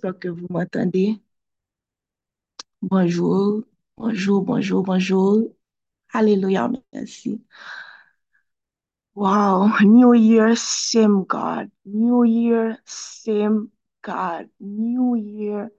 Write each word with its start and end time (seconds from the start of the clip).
Que 0.00 0.28
vous 0.28 0.46
m'entendez. 0.48 1.20
Bonjour, 2.82 3.62
bonjour, 3.96 4.42
bonjour, 4.42 4.82
bonjour. 4.82 5.44
Alléluia, 6.12 6.70
merci. 6.92 7.42
Wow, 9.14 9.78
New 9.82 10.14
Year, 10.14 10.56
same 10.56 11.24
God. 11.24 11.70
New 11.84 12.24
Year, 12.24 12.78
same 12.86 13.70
God. 14.02 14.48
New 14.58 15.14
Year, 15.14 15.70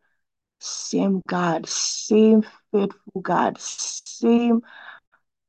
same 0.59 1.21
God. 1.27 1.67
Same 1.67 2.43
faithful 2.71 3.21
God. 3.21 3.57
Same 3.59 4.61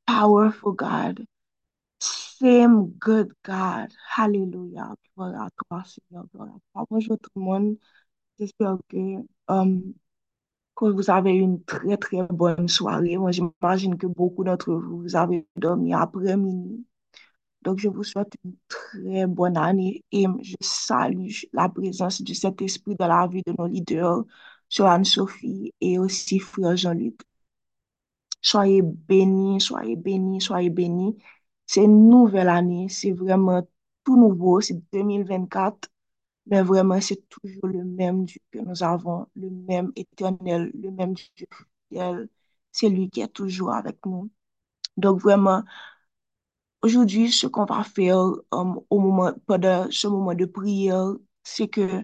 powerful 0.06 0.72
God. 0.72 1.26
Same 2.00 2.88
good 2.98 3.32
God. 3.44 3.92
Toi. 5.16 5.44
Bonjour 6.90 7.18
tout 7.18 7.30
le 7.36 7.42
monde. 7.42 7.76
J'espère 8.38 8.76
que 8.88 8.96
euh, 9.50 9.80
que 10.76 10.86
vous 10.86 11.10
avez 11.10 11.32
une 11.32 11.62
très, 11.64 11.96
très 11.96 12.22
bonne 12.30 12.68
soirée. 12.68 13.16
Moi, 13.18 13.30
j'imagine 13.32 13.96
que 13.98 14.06
beaucoup 14.06 14.44
d'entre 14.44 14.72
vous, 14.74 15.16
avez 15.16 15.46
dormi 15.56 15.94
après 15.94 16.36
minuit. 16.36 16.86
Donc, 17.62 17.78
je 17.80 17.88
vous 17.88 18.04
souhaite 18.04 18.34
une 18.44 18.56
très 18.68 19.26
bonne 19.26 19.56
année 19.58 20.04
et 20.12 20.26
je 20.42 20.56
salue 20.62 21.28
la 21.52 21.68
présence 21.68 22.22
du 22.22 22.34
Saint-Esprit 22.34 22.96
dans 22.96 23.08
la 23.08 23.26
vie 23.28 23.42
de 23.46 23.54
nos 23.58 23.66
leaders, 23.68 24.24
Joanne-Sophie 24.70 25.74
et 25.80 25.98
aussi 25.98 26.38
Frère 26.40 26.76
Jean-Luc. 26.76 27.20
Soyez 28.42 28.82
bénis, 28.82 29.60
soyez 29.60 29.96
bénis, 29.96 30.40
soyez 30.40 30.70
bénis. 30.70 31.16
C'est 31.66 31.84
une 31.84 32.08
nouvelle 32.08 32.48
année, 32.48 32.88
c'est 32.88 33.12
vraiment 33.12 33.66
tout 34.04 34.16
nouveau, 34.16 34.60
c'est 34.60 34.80
2024. 34.92 35.88
Mais 36.46 36.62
vraiment, 36.62 37.00
c'est 37.00 37.28
toujours 37.28 37.66
le 37.68 37.84
même 37.84 38.24
Dieu 38.24 38.40
que 38.50 38.58
nous 38.58 38.82
avons, 38.82 39.26
le 39.36 39.50
même 39.50 39.92
éternel, 39.96 40.70
le 40.74 40.90
même 40.90 41.14
Dieu. 41.14 41.46
C'est 42.70 42.88
lui 42.88 43.08
qui 43.10 43.20
est 43.20 43.28
toujours 43.28 43.72
avec 43.72 44.04
nous. 44.06 44.30
Donc 44.96 45.20
vraiment, 45.20 45.64
aujourd'hui, 46.82 47.30
ce 47.32 47.46
qu'on 47.46 47.64
va 47.64 47.84
faire 47.84 48.18
euh, 48.18 48.40
au 48.90 48.98
moment, 48.98 49.32
pendant 49.46 49.90
ce 49.90 50.06
moment 50.08 50.34
de 50.34 50.44
prière, 50.46 51.14
c'est 51.44 51.68
que 51.68 52.02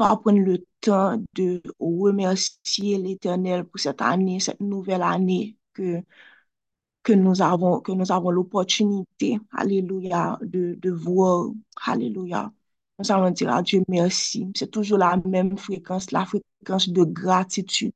on 0.00 0.06
va 0.08 0.16
prendre 0.16 0.40
le 0.40 0.64
temps 0.80 1.18
de 1.34 1.62
remercier 1.80 2.98
l'Éternel 2.98 3.64
pour 3.64 3.80
cette 3.80 4.02
année, 4.02 4.40
cette 4.40 4.60
nouvelle 4.60 5.02
année 5.02 5.58
que 5.74 6.02
que 7.02 7.12
nous 7.12 7.42
avons, 7.42 7.80
que 7.80 7.92
nous 7.92 8.10
avons 8.12 8.30
l'opportunité, 8.30 9.38
alléluia, 9.52 10.38
de, 10.42 10.74
de 10.80 10.90
voir, 10.90 11.50
alléluia. 11.86 12.52
Nous 13.02 13.10
allons 13.12 13.30
dire 13.30 13.52
à 13.52 13.62
Dieu 13.62 13.82
merci. 13.88 14.46
C'est 14.54 14.70
toujours 14.70 14.98
la 14.98 15.16
même 15.24 15.56
fréquence, 15.58 16.12
la 16.12 16.24
fréquence 16.24 16.88
de 16.88 17.02
gratitude, 17.04 17.94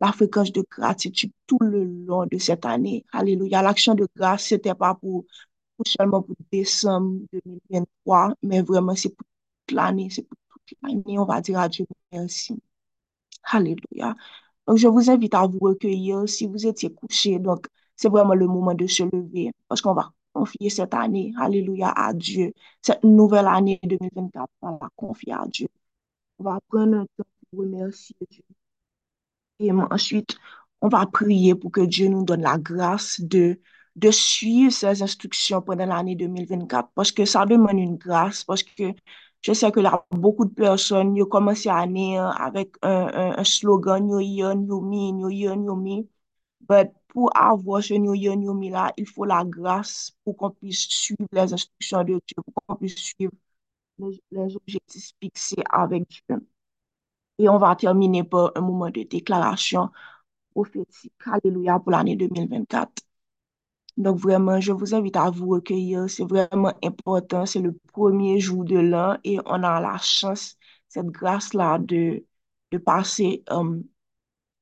la 0.00 0.12
fréquence 0.12 0.52
de 0.52 0.64
gratitude 0.70 1.32
tout 1.46 1.58
le 1.60 1.84
long 1.84 2.26
de 2.26 2.36
cette 2.38 2.66
année. 2.66 3.04
Alléluia. 3.12 3.62
L'action 3.62 3.94
de 3.94 4.06
grâce, 4.14 4.46
c'était 4.48 4.74
pas 4.74 4.94
pour, 4.94 5.24
seulement 5.86 6.22
pour 6.22 6.36
décembre 6.52 7.20
2023, 7.32 8.34
mais 8.42 8.60
vraiment 8.62 8.94
c'est 8.94 9.10
pour 9.10 9.26
toute 9.66 9.76
l'année, 9.76 10.08
c'est 10.10 10.22
pour 10.22 10.36
toute 10.66 10.78
l'année. 10.82 11.18
On 11.18 11.24
va 11.24 11.40
dire 11.40 11.58
à 11.58 11.68
Dieu 11.68 11.86
merci. 12.12 12.60
Alléluia. 13.44 14.14
Donc, 14.66 14.76
je 14.78 14.88
vous 14.88 15.10
invite 15.10 15.34
à 15.34 15.46
vous 15.46 15.58
recueillir 15.60 16.28
si 16.28 16.46
vous 16.46 16.66
étiez 16.66 16.92
couché. 16.92 17.38
Donc, 17.38 17.68
c'est 17.96 18.08
vraiment 18.08 18.34
le 18.34 18.46
moment 18.46 18.74
de 18.74 18.86
se 18.86 19.02
lever 19.04 19.52
parce 19.68 19.80
qu'on 19.80 19.94
va 19.94 20.12
confier 20.32 20.70
cette 20.70 20.94
année, 20.94 21.32
alléluia, 21.38 21.90
à 21.90 22.12
Dieu. 22.12 22.52
Cette 22.82 23.04
nouvelle 23.04 23.46
année 23.46 23.80
2024, 23.82 24.50
on 24.62 24.76
va 24.76 24.88
confier 24.96 25.32
à 25.32 25.46
Dieu. 25.46 25.68
On 26.38 26.44
va 26.44 26.60
prendre 26.68 26.96
un 26.98 27.06
temps 27.16 27.24
pour 27.50 27.60
remercier 27.60 28.16
Dieu. 28.30 28.44
Et 29.58 29.70
ensuite, 29.72 30.36
on 30.80 30.88
va 30.88 31.06
prier 31.06 31.54
pour 31.54 31.70
que 31.72 31.80
Dieu 31.82 32.08
nous 32.08 32.24
donne 32.24 32.42
la 32.42 32.58
grâce 32.58 33.20
de, 33.20 33.60
de 33.96 34.10
suivre 34.10 34.72
ses 34.72 35.02
instructions 35.02 35.62
pendant 35.62 35.86
l'année 35.86 36.16
2024 36.16 36.90
parce 36.94 37.12
que 37.12 37.24
ça 37.24 37.46
demande 37.46 37.78
une 37.78 37.96
grâce, 37.96 38.44
parce 38.44 38.62
que 38.62 38.92
je 39.42 39.52
sais 39.52 39.70
que 39.72 39.80
là, 39.80 40.04
beaucoup 40.10 40.44
de 40.44 40.54
personnes, 40.54 41.20
ont 41.20 41.26
commencé 41.26 41.68
l'année 41.68 42.18
avec 42.18 42.74
un, 42.82 43.34
un, 43.38 43.44
slogan 43.44 44.06
New 44.06 44.20
Year, 44.20 44.54
New 44.56 44.80
Me, 44.80 45.12
New 45.12 45.30
Year, 45.30 45.56
New 45.56 45.76
Me. 45.76 46.06
But 46.60 46.92
pour 47.12 47.30
avoir 47.36 47.82
ce 47.82 47.94
New 47.94 48.14
là, 48.70 48.92
il 48.96 49.06
faut 49.06 49.24
la 49.26 49.44
grâce 49.44 50.12
pour 50.24 50.36
qu'on 50.36 50.50
puisse 50.50 50.88
suivre 50.88 51.28
les 51.32 51.52
instructions 51.52 52.02
de 52.04 52.14
Dieu, 52.26 52.36
pour 52.36 52.54
qu'on 52.66 52.76
puisse 52.76 52.96
suivre 52.96 53.32
les, 53.98 54.56
objectifs 54.56 55.12
fixés 55.20 55.62
avec 55.70 56.08
Dieu. 56.08 56.46
Et 57.38 57.48
on 57.48 57.58
va 57.58 57.76
terminer 57.76 58.24
par 58.24 58.52
un 58.56 58.60
moment 58.62 58.90
de 58.90 59.02
déclaration 59.02 59.90
prophétique. 60.54 61.12
Alléluia 61.26 61.78
pour 61.80 61.92
l'année 61.92 62.16
2024. 62.16 63.02
Donc 63.96 64.18
vraiment, 64.18 64.60
je 64.60 64.72
vous 64.72 64.94
invite 64.94 65.16
à 65.16 65.30
vous 65.30 65.48
recueillir. 65.50 66.08
C'est 66.10 66.24
vraiment 66.24 66.72
important. 66.82 67.46
C'est 67.46 67.60
le 67.60 67.72
premier 67.92 68.40
jour 68.40 68.64
de 68.64 68.78
l'an 68.78 69.18
et 69.24 69.38
on 69.46 69.62
a 69.62 69.80
la 69.80 69.98
chance, 69.98 70.56
cette 70.88 71.06
grâce-là 71.08 71.78
de, 71.78 72.24
de 72.72 72.78
passer 72.78 73.44
um, 73.50 73.84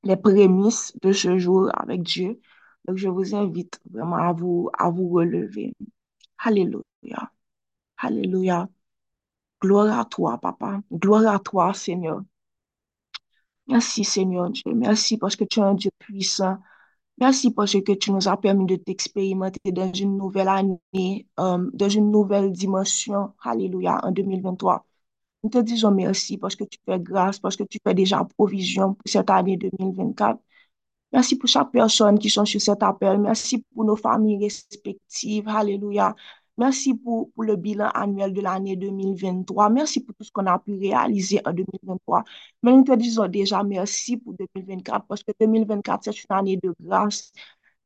les 0.05 0.17
prémices 0.17 0.93
de 1.03 1.13
ce 1.13 1.39
jour 1.39 1.71
avec 1.75 2.03
Dieu. 2.03 2.41
Donc 2.87 2.97
je 2.97 3.09
vous 3.09 3.35
invite 3.35 3.81
vraiment 3.91 4.17
à 4.17 4.33
vous, 4.33 4.71
à 4.79 4.91
vous 4.91 5.09
relever. 5.11 5.75
Alléluia. 6.39 6.83
Alléluia. 7.99 8.69
Gloire 9.63 9.99
à 10.01 10.05
toi, 10.07 10.39
Papa. 10.39 10.81
Gloire 10.93 11.35
à 11.35 11.39
toi, 11.39 11.75
Seigneur. 11.75 12.23
Merci, 13.69 14.05
Seigneur 14.05 14.51
Dieu. 14.51 14.75
Merci 14.75 15.17
parce 15.19 15.37
que 15.37 15.45
tu 15.45 15.61
es 15.61 15.63
un 15.63 15.75
Dieu 15.75 15.91
puissant. 15.99 16.59
Merci 17.19 17.53
parce 17.53 17.73
que 17.81 17.93
tu 17.93 18.13
nous 18.13 18.29
as 18.29 18.37
permis 18.39 18.67
de 18.67 18.77
t'expérimenter 18.77 19.73
dans 19.73 19.93
une 19.93 20.17
nouvelle 20.17 20.49
année, 20.49 21.29
euh, 21.39 21.71
dans 21.73 21.89
une 21.89 22.11
nouvelle 22.11 22.51
dimension. 22.53 23.35
Alléluia, 23.43 24.01
en 24.03 24.11
2023. 24.13 24.87
Nous 25.43 25.51
te 25.51 25.59
disons 25.59 25.91
merci 25.91 26.37
parce 26.39 26.55
que 26.57 26.65
tu 26.65 26.79
fais 26.85 27.01
grâce, 27.01 27.39
parce 27.39 27.57
que 27.57 27.63
tu 27.65 27.79
fais 27.85 27.95
déjà 27.95 28.25
provision 28.37 28.95
pour 28.95 29.03
cette 29.07 29.31
année 29.31 29.57
2024. 29.57 30.41
Merci 31.13 31.37
pour 31.39 31.49
chaque 31.49 31.73
personne 31.73 32.19
qui 32.19 32.31
sont 32.31 32.45
sur 32.45 32.61
cet 32.61 32.83
appel. 32.83 33.19
Merci 33.21 33.65
pour 33.75 33.85
nos 33.85 33.97
familles 33.97 34.39
respectives. 34.45 35.49
Alléluia. 35.49 36.15
Merci 36.59 36.95
pour, 36.95 37.31
pour 37.33 37.45
le 37.45 37.57
bilan 37.57 37.89
annuel 37.95 38.33
de 38.35 38.41
l'année 38.43 38.77
2023. 38.77 39.71
Merci 39.71 40.01
pour 40.05 40.15
tout 40.15 40.25
ce 40.25 40.31
qu'on 40.31 40.47
a 40.47 40.59
pu 40.59 40.77
réaliser 40.79 41.41
en 41.47 41.53
2023. 41.53 42.23
Mais 42.63 42.73
nous 42.73 42.85
te 42.85 42.95
disons 42.95 43.27
déjà 43.29 43.63
merci 43.65 44.19
pour 44.19 44.35
2024 44.35 45.07
parce 45.07 45.23
que 45.23 45.33
2024, 45.41 46.05
c'est 46.05 46.11
une 46.13 46.37
année 46.37 46.59
de 46.63 46.75
grâce. 46.81 47.33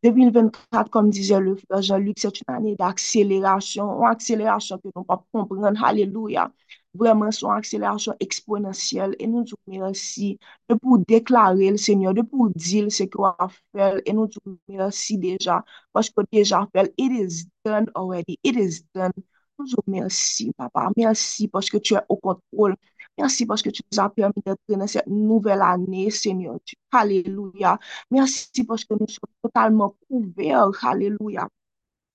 2024, 0.02 0.90
comme 0.90 1.08
disait 1.10 1.40
le 1.40 1.56
frère 1.56 1.82
Jean-Luc, 1.82 2.18
c'est 2.18 2.40
une 2.40 2.54
année 2.54 2.76
d'accélération, 2.76 4.00
une 4.02 4.06
accélération 4.08 4.78
que 4.78 4.88
nous 4.94 5.04
pas 5.04 5.24
comprendre. 5.32 5.82
Alléluia. 5.84 6.50
Vraiment, 6.94 7.30
son 7.32 7.50
accélération 7.50 8.14
exponentielle. 8.20 9.16
Et 9.18 9.26
nous 9.26 9.42
disons 9.42 9.56
merci 9.66 10.38
de 10.68 10.74
pour 10.76 10.98
déclarer 10.98 11.70
le 11.70 11.76
Seigneur, 11.76 12.14
de 12.14 12.22
pour 12.22 12.50
dire 12.50 12.90
ce 12.90 13.04
qu'on 13.04 13.24
a 13.24 13.48
fait. 13.72 14.02
Et 14.06 14.12
nous 14.12 14.26
disons 14.28 14.58
merci 14.68 15.18
déjà 15.18 15.64
parce 15.92 16.08
que 16.10 16.22
déjà 16.30 16.68
fait. 16.72 16.92
It 16.96 17.12
is 17.12 17.46
done 17.64 17.90
already. 17.96 18.38
It 18.44 18.56
is 18.56 18.84
done. 18.94 19.10
Nous 19.58 19.64
disons 19.66 19.82
merci, 19.86 20.52
papa. 20.56 20.90
Merci 20.96 21.48
parce 21.48 21.68
que 21.68 21.78
tu 21.78 21.94
es 21.94 22.00
au 22.08 22.16
contrôle. 22.16 22.76
Merci 23.18 23.46
parce 23.46 23.62
que 23.62 23.70
tu 23.70 23.82
nous 23.92 24.00
as 24.00 24.10
permis 24.10 24.42
d'être 24.44 24.60
dans 24.68 24.86
cette 24.86 25.06
nouvelle 25.06 25.62
année, 25.62 26.10
Seigneur. 26.10 26.58
Alléluia. 26.92 27.78
Merci 28.10 28.64
parce 28.64 28.84
que 28.84 28.94
nous 28.94 29.06
sommes 29.08 29.30
totalement 29.42 29.96
couverts. 30.08 30.70
Alléluia 30.84 31.48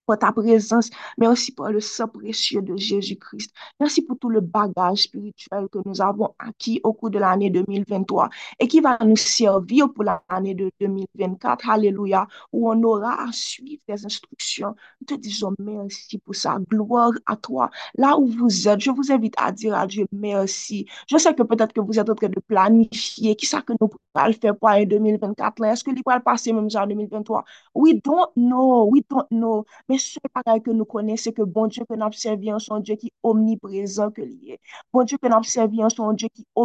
pour 0.09 0.17
ta 0.17 0.31
présence, 0.31 0.89
aussi 1.21 1.51
pour 1.51 1.67
le 1.67 1.79
sang 1.79 2.07
précieux 2.07 2.63
de 2.63 2.75
Jésus-Christ. 2.75 3.53
Merci 3.79 4.01
pour 4.01 4.17
tout 4.17 4.29
le 4.29 4.41
bagage 4.41 5.03
spirituel 5.03 5.67
que 5.71 5.77
nous 5.85 6.01
avons 6.01 6.33
acquis 6.39 6.81
au 6.83 6.93
cours 6.93 7.11
de 7.11 7.19
l'année 7.19 7.51
2023 7.51 8.27
et 8.59 8.67
qui 8.67 8.79
va 8.79 8.97
nous 9.05 9.15
servir 9.15 9.93
pour 9.93 10.03
l'année 10.03 10.55
de 10.55 10.71
2024. 10.81 11.69
Alléluia, 11.69 12.27
où 12.51 12.71
on 12.71 12.81
aura 12.81 13.21
à 13.21 13.31
suivre 13.31 13.83
tes 13.85 14.03
instructions. 14.03 14.73
Nous 14.99 15.15
te 15.15 15.21
disons 15.21 15.53
merci 15.59 16.17
pour 16.17 16.33
ça. 16.33 16.57
Gloire 16.67 17.11
à 17.27 17.35
toi. 17.35 17.69
Là 17.95 18.17
où 18.17 18.25
vous 18.25 18.67
êtes, 18.67 18.79
je 18.79 18.89
vous 18.89 19.11
invite 19.11 19.35
à 19.37 19.51
dire 19.51 19.75
à 19.75 19.85
Dieu 19.85 20.07
merci. 20.11 20.87
Je 21.07 21.17
sais 21.19 21.35
que 21.35 21.43
peut-être 21.43 21.71
que 21.71 21.81
vous 21.81 21.99
êtes 21.99 22.09
en 22.09 22.15
train 22.15 22.29
de 22.29 22.39
planifier 22.39 23.35
qui 23.35 23.45
ça 23.45 23.61
que 23.61 23.73
nous 23.79 23.87
pourrons 23.87 24.33
faire 24.41 24.55
pour 24.55 24.69
l'année 24.69 24.87
2024. 24.87 25.65
Est-ce 25.65 25.83
que 25.83 25.91
va 26.03 26.15
le 26.15 26.23
passer 26.23 26.51
même 26.51 26.67
en 26.73 26.87
2023? 26.87 27.45
We 27.75 28.01
don't 28.01 28.31
know. 28.35 28.89
We 28.91 29.03
don't 29.07 29.27
know. 29.29 29.65
Mais 29.87 29.98
ce 29.99 30.19
bagay 30.33 30.61
que 30.61 30.71
nous 30.71 30.85
connaissons, 30.85 31.23
c'est 31.25 31.33
que 31.33 31.43
bon 31.43 31.67
Dieu 31.67 31.83
que 31.89 31.95
nous 31.95 32.11
servi 32.13 32.51
en 32.51 32.59
son 32.59 32.79
Dieu 32.79 32.95
qui 32.95 33.07
est 33.07 33.13
omniprésent 33.23 34.11
que 34.11 34.21
lié. 34.21 34.59
Bon 34.93 35.03
Dieu 35.03 35.17
que 35.17 35.27
nous 35.27 35.43
servi 35.43 35.83
en 35.83 35.89
son 35.89 36.13
Dieu 36.13 36.29
qui 36.33 36.41
est 36.43 36.59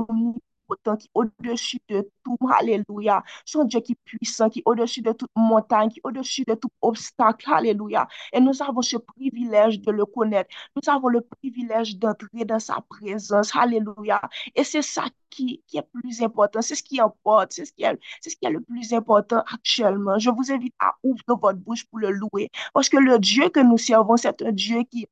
omnipotent, 0.69 0.97
qui 0.97 1.11
au-dessus 1.15 1.79
de 1.89 2.09
tout. 2.25 2.39
Alléluia. 2.59 3.23
Son 3.45 3.65
Dieu 3.65 3.81
qui 3.81 3.93
est 3.93 3.99
puissant, 4.05 4.49
qui 4.49 4.61
est 4.61 4.63
au-dessus 4.67 5.03
de 5.03 5.13
toute 5.13 5.31
montagne, 5.37 5.91
qui 5.91 5.99
est 5.99 6.07
au-dessus 6.07 6.45
de 6.47 6.55
tout 6.55 6.71
obstacle. 6.83 7.51
Alléluia. 7.53 8.07
Et 8.33 8.41
nous 8.41 8.63
avons 8.63 8.83
ce 8.83 8.97
privilège 8.97 9.81
de 9.81 9.91
le 9.91 10.05
connaître. 10.07 10.51
Nous 10.77 10.93
avons 10.93 11.09
le 11.09 11.21
privilège 11.21 11.97
d'entrer 11.97 12.45
dans 12.45 12.59
sa 12.59 12.81
présence. 12.89 13.55
Alléluia. 13.55 14.21
Et 14.55 14.65
c'est 14.65 14.83
ça 14.83 15.05
qui, 15.31 15.63
qui 15.67 15.79
est 15.79 15.89
plus 15.93 16.23
important. 16.23 16.63
C'est 16.63 16.75
ce 16.75 16.83
qui 16.83 17.01
importe. 17.01 17.53
C'est 17.53 17.65
ce 17.65 17.73
qui 17.73 17.85
est, 17.85 17.99
c'est 18.21 18.31
ce 18.31 18.37
qui 18.37 18.47
est 18.47 18.51
le 18.51 18.61
plus 18.61 18.93
important 18.93 19.43
actuellement. 19.53 20.19
Je 20.19 20.31
vous 20.31 20.53
invite 20.53 20.75
à 20.79 20.95
ouvrir 21.03 21.37
votre 21.41 21.59
bouche 21.59 21.85
pour 21.87 21.99
le 21.99 22.11
louer. 22.11 22.51
Parce 22.73 22.89
que 22.89 22.97
le 22.97 23.19
Dieu 23.19 23.49
que 23.49 23.61
nous 23.61 23.79
servons, 23.79 24.17
c'est 24.17 24.43
un 24.43 24.53
Dieu 24.53 24.83
qui 24.91 25.07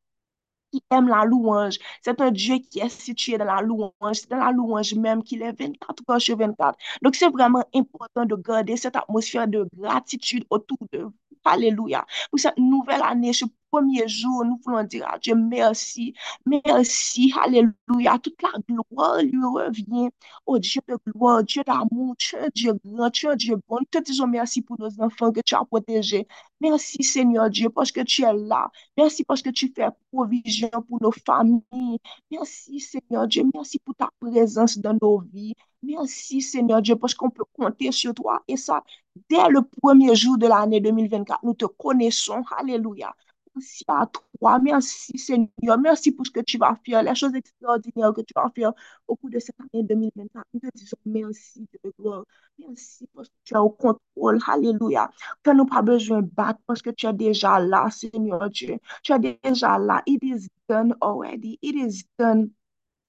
qui 0.73 0.83
aime 0.91 1.09
la 1.09 1.25
louange. 1.25 1.79
C'est 2.03 2.21
un 2.21 2.31
Dieu 2.31 2.57
qui 2.59 2.81
est 2.81 2.89
situé 2.89 3.39
dans 3.39 3.45
la 3.45 3.61
louange. 3.61 3.93
C'est 4.15 4.31
dans 4.31 4.39
la 4.39 4.51
louange 4.53 4.95
même 4.95 5.23
qu'il 5.23 5.43
est 5.43 5.53
24 5.53 6.03
heures 6.11 6.21
sur 6.21 6.37
24. 6.39 6.77
Donc, 7.03 7.15
c'est 7.17 7.29
vraiment 7.31 7.65
important 7.75 8.25
de 8.27 8.35
garder 8.37 8.77
cette 8.77 8.97
atmosphère 8.97 9.47
de 9.49 9.69
gratitude 9.77 10.45
autour 10.51 10.79
de 10.93 11.01
vous. 11.01 11.13
Alléluia. 11.45 12.05
Pour 12.31 12.39
cette 12.41 12.57
nouvelle 12.59 13.03
année, 13.03 13.33
ce 13.33 13.45
premier 13.73 14.07
jour, 14.07 14.45
nous 14.45 14.59
voulons 14.65 14.85
dire 14.85 15.09
à 15.09 15.19
Dieu 15.19 15.35
merci. 15.35 16.15
Merci. 16.47 17.33
Alléluia. 17.43 18.19
Toute 18.23 18.41
la 18.43 18.51
gloire 18.69 19.23
lui 19.23 19.43
revient. 19.43 20.11
Oh 20.47 20.59
Dieu 20.59 20.83
de 20.87 20.97
gloire, 21.11 21.43
Dieu 21.43 21.63
d'amour, 21.65 22.15
tu 22.19 22.37
es 22.37 22.51
Dieu 22.55 22.75
grand, 22.85 23.11
tu 23.11 23.29
es 23.29 23.37
Dieu 23.37 23.57
bon. 23.69 23.79
Nous 23.81 23.87
te 23.91 23.99
disons 23.99 24.27
merci 24.27 24.61
pour 24.63 24.79
nos 24.79 25.01
enfants 25.01 25.33
que 25.33 25.41
tu 25.41 25.55
as 25.55 25.65
protégés. 25.65 26.27
Merci 26.61 27.03
Seigneur 27.03 27.49
Dieu 27.51 27.71
parce 27.71 27.91
que 27.91 28.03
tu 28.03 28.23
es 28.25 28.33
là. 28.35 28.71
Merci 28.97 29.25
parce 29.25 29.43
que 29.43 29.51
tu 29.51 29.73
fais 29.75 29.89
provision 30.13 30.71
pour 30.89 31.01
nos 31.01 31.13
familles. 31.13 31.99
Merci 32.31 32.79
Seigneur 32.79 33.27
Dieu. 33.27 33.45
Merci 33.55 33.79
pour 33.79 33.95
ta 33.95 34.11
présence 34.21 34.79
dans 34.79 34.97
nos 35.01 35.21
vies. 35.33 35.55
Merci 35.83 36.41
Seigneur 36.43 36.83
Dieu 36.83 36.97
parce 36.97 37.15
qu'on 37.15 37.31
peut 37.31 37.45
compter 37.53 37.91
sur 37.91 38.15
toi. 38.15 38.43
Et 38.47 38.57
ça, 38.57 38.85
dès 39.29 39.49
le 39.49 39.63
premier 39.63 40.15
jour 40.15 40.39
de 40.39 40.47
l'année 40.47 40.81
2024, 40.81 41.41
nous 41.43 41.55
te 41.55 41.65
connaissons. 41.65 42.43
Alléluia. 42.57 43.15
Merci 43.55 43.85
à 43.89 44.07
toi. 44.07 44.59
Merci 44.61 45.19
Seigneur. 45.19 45.79
Merci 45.79 46.13
pour 46.13 46.27
ce 46.27 46.31
que 46.31 46.41
tu 46.41 46.59
vas 46.59 46.79
faire, 46.85 47.03
les 47.03 47.15
choses 47.15 47.35
extraordinaires 47.35 48.13
que 48.15 48.23
tu 48.23 48.33
vas 48.35 48.51
faire 48.55 48.73
au 49.07 49.17
cours 49.17 49.31
de 49.31 49.39
cette 49.39 49.57
année 49.61 49.83
2024. 49.83 50.47
Nous 50.55 50.61
te 50.61 50.67
disons 50.75 50.97
merci 51.05 51.67
de 51.85 51.93
gloire. 51.99 52.25
Merci 52.59 53.07
parce 53.15 53.29
que 53.29 53.35
tu 53.45 53.55
es 53.55 53.59
au 53.59 53.71
contrôle. 53.71 54.39
Alléluia. 54.47 55.11
Tu 55.45 55.55
n'as 55.55 55.65
pas 55.67 55.83
besoin 55.83 56.23
de 56.23 56.31
battre 56.31 56.61
parce 56.67 56.81
que 56.83 56.91
tu 56.91 57.07
es 57.07 57.13
déjà 57.13 57.59
là, 57.59 57.91
Seigneur 57.91 58.49
Dieu. 58.51 58.79
Tu 59.03 59.13
es 59.13 59.19
déjà 59.19 59.79
là. 59.79 60.03
It 60.07 60.23
is 60.23 60.49
done 60.69 60.95
already. 61.01 61.59
It 61.63 61.75
is 61.77 62.05
done. 62.19 62.51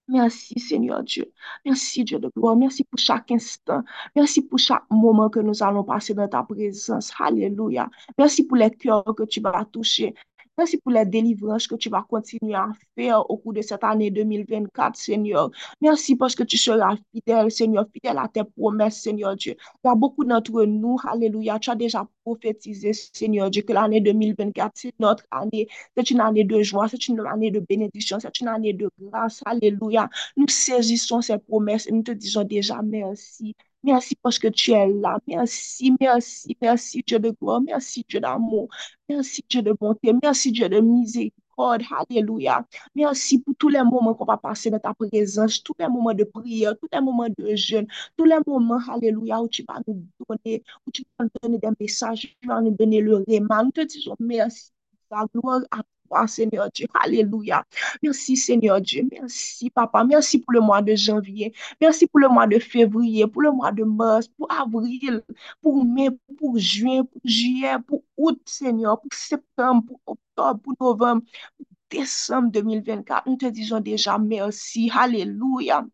Merci 0.10 0.60
Seigneur 0.60 1.01
Dieu. 1.04 1.31
Merci 1.66 2.04
Dieu 2.04 2.19
de 2.19 2.30
gloire. 2.36 2.57
Merci 2.57 2.84
pour 2.84 3.00
chaque 3.00 3.31
instant. 3.31 3.84
Merci 4.16 4.42
pour 4.42 4.60
chaque 4.60 4.84
moment 4.92 5.30
que 5.30 5.40
nous 5.40 5.63
allons 5.63 5.86
passer 5.86 6.13
dans 6.13 6.28
ta 6.28 6.44
présence. 6.44 7.13
Alléluia. 7.19 7.90
Merci 8.18 8.44
pour 8.45 8.57
les 8.57 8.72
cœurs 8.72 9.06
que 9.16 9.24
tu 9.24 9.40
vas 9.40 9.63
toucher. 9.66 10.13
Merci 10.57 10.77
pour 10.77 10.91
les 10.91 11.05
délivrances 11.05 11.65
que 11.65 11.75
tu 11.75 11.89
vas 11.89 12.03
continuer 12.07 12.53
à 12.53 12.67
faire 12.95 13.27
au 13.29 13.38
cours 13.38 13.53
de 13.53 13.61
cette 13.63 13.83
année 13.83 14.11
2024, 14.11 14.95
Seigneur. 14.95 15.50
Merci 15.81 16.15
parce 16.15 16.35
que 16.35 16.44
tu 16.44 16.57
seras 16.57 16.95
fidèle, 17.11 17.50
Seigneur, 17.50 17.88
fidèle 17.91 18.19
à 18.19 18.27
tes 18.27 18.44
promesses, 18.44 19.01
Seigneur 19.01 19.35
Dieu. 19.35 19.55
Il 19.83 19.88
y 19.88 19.91
a 19.91 19.95
beaucoup 19.95 20.23
d'entre 20.23 20.63
nous, 20.65 20.97
Alléluia, 21.07 21.57
tu 21.57 21.71
as 21.71 21.75
déjà 21.75 22.07
prophétisé, 22.23 22.94
Seigneur 22.94 23.50
Dieu, 23.50 23.63
que 23.63 23.73
l'année 23.73 24.00
2024, 24.00 24.73
c'est 24.75 24.94
notre 25.00 25.25
année. 25.31 25.67
C'est 25.97 26.11
une 26.11 26.19
année 26.21 26.44
de 26.44 26.61
joie, 26.61 26.88
c'est 26.88 27.07
une 27.07 27.19
année 27.21 27.49
de 27.49 27.59
bénédiction, 27.59 28.19
c'est 28.19 28.39
une 28.39 28.47
année 28.47 28.73
de 28.73 28.89
grâce. 28.99 29.41
Alléluia. 29.45 30.07
Nous 30.38 30.47
saisissons 30.47 31.21
ces 31.21 31.39
promesses 31.39 31.88
et 31.88 31.91
nous 31.91 32.03
te 32.03 32.11
disons 32.11 32.44
déjà 32.44 32.79
merci. 32.83 33.56
Merci 33.83 34.15
parce 34.21 34.39
que 34.39 34.47
tu 34.47 34.71
es 34.71 34.88
là. 34.88 35.19
Merci, 35.27 35.94
merci, 36.00 36.57
merci 36.62 37.03
Dieu 37.06 37.19
de 37.19 37.31
gloire. 37.31 37.62
Merci 37.62 38.06
Dieu 38.07 38.19
d'amour. 38.19 38.69
Merci 39.09 39.44
Dieu 39.50 39.62
de 39.62 39.74
bonté. 39.74 40.13
Merci 40.21 40.51
Dieu 40.51 40.69
de 40.69 40.80
miséricorde. 40.80 41.83
Alléluia. 42.09 42.65
Merci 42.95 43.39
pour 43.39 43.53
tous 43.57 43.69
les 43.69 43.83
moments 43.83 44.13
qu'on 44.13 44.25
va 44.25 44.38
passer 44.38 44.69
dans 44.71 44.80
ta 44.80 44.94
présence, 44.94 45.62
tous 45.62 45.75
les 45.77 45.88
moments 45.88 46.13
de 46.13 46.24
prière, 46.24 46.74
tous 46.80 46.88
les 46.91 47.01
moments 47.01 47.27
de 47.38 47.56
jeûne, 47.56 47.85
tous 48.18 48.24
les 48.25 48.38
moments, 48.47 48.80
Alléluia, 48.89 49.41
où 49.41 49.47
tu 49.50 49.63
vas 49.68 49.80
nous 49.85 50.06
donner, 50.30 50.63
où 50.88 50.91
tu 50.91 51.03
vas 51.19 51.25
nous 51.25 51.31
donner 51.41 51.57
des 51.59 51.69
messages, 51.80 52.35
tu 52.41 52.47
vas 52.47 52.62
nous 52.62 52.71
donner 52.71 53.01
le 53.01 53.24
réman. 53.27 53.65
Nous 53.65 53.71
te 53.71 53.81
disons 53.81 54.15
merci. 54.19 54.71
La 55.12 55.25
gloire 55.31 55.62
à 55.71 55.81
Seigneur 56.27 56.69
Dieu. 56.74 56.88
Alléluia. 56.94 57.65
Merci, 58.01 58.38
Seigneur 58.38 58.81
Dieu. 58.81 59.07
Merci, 59.12 59.69
Papa. 59.69 60.04
Merci 60.04 60.39
pour 60.39 60.54
le 60.54 60.62
mois 60.62 60.81
de 60.81 60.95
janvier. 60.95 61.54
Merci 61.81 62.07
pour 62.07 62.19
le 62.19 62.30
mois 62.30 62.48
de 62.48 62.60
février, 62.60 63.27
pour 63.27 63.42
le 63.42 63.51
mois 63.51 63.71
de 63.71 63.83
mars, 63.83 64.27
pour 64.38 64.51
avril, 64.51 65.21
pour 65.62 65.83
mai, 65.86 66.10
pour 66.38 66.57
juin, 66.57 67.04
pour 67.04 67.21
juillet, 67.24 67.75
pour 67.88 68.04
août, 68.18 68.39
Seigneur, 68.45 69.00
pour 69.00 69.13
septembre, 69.13 69.83
pour 69.88 70.01
octobre, 70.06 70.60
pour 70.62 70.74
novembre, 70.80 71.24
pour 71.57 71.65
décembre 71.89 72.51
2024. 72.51 73.27
Nous 73.30 73.38
te 73.38 73.45
disons 73.45 73.80
déjà 73.80 74.18
merci. 74.18 74.92
Alléluia. 74.94 75.86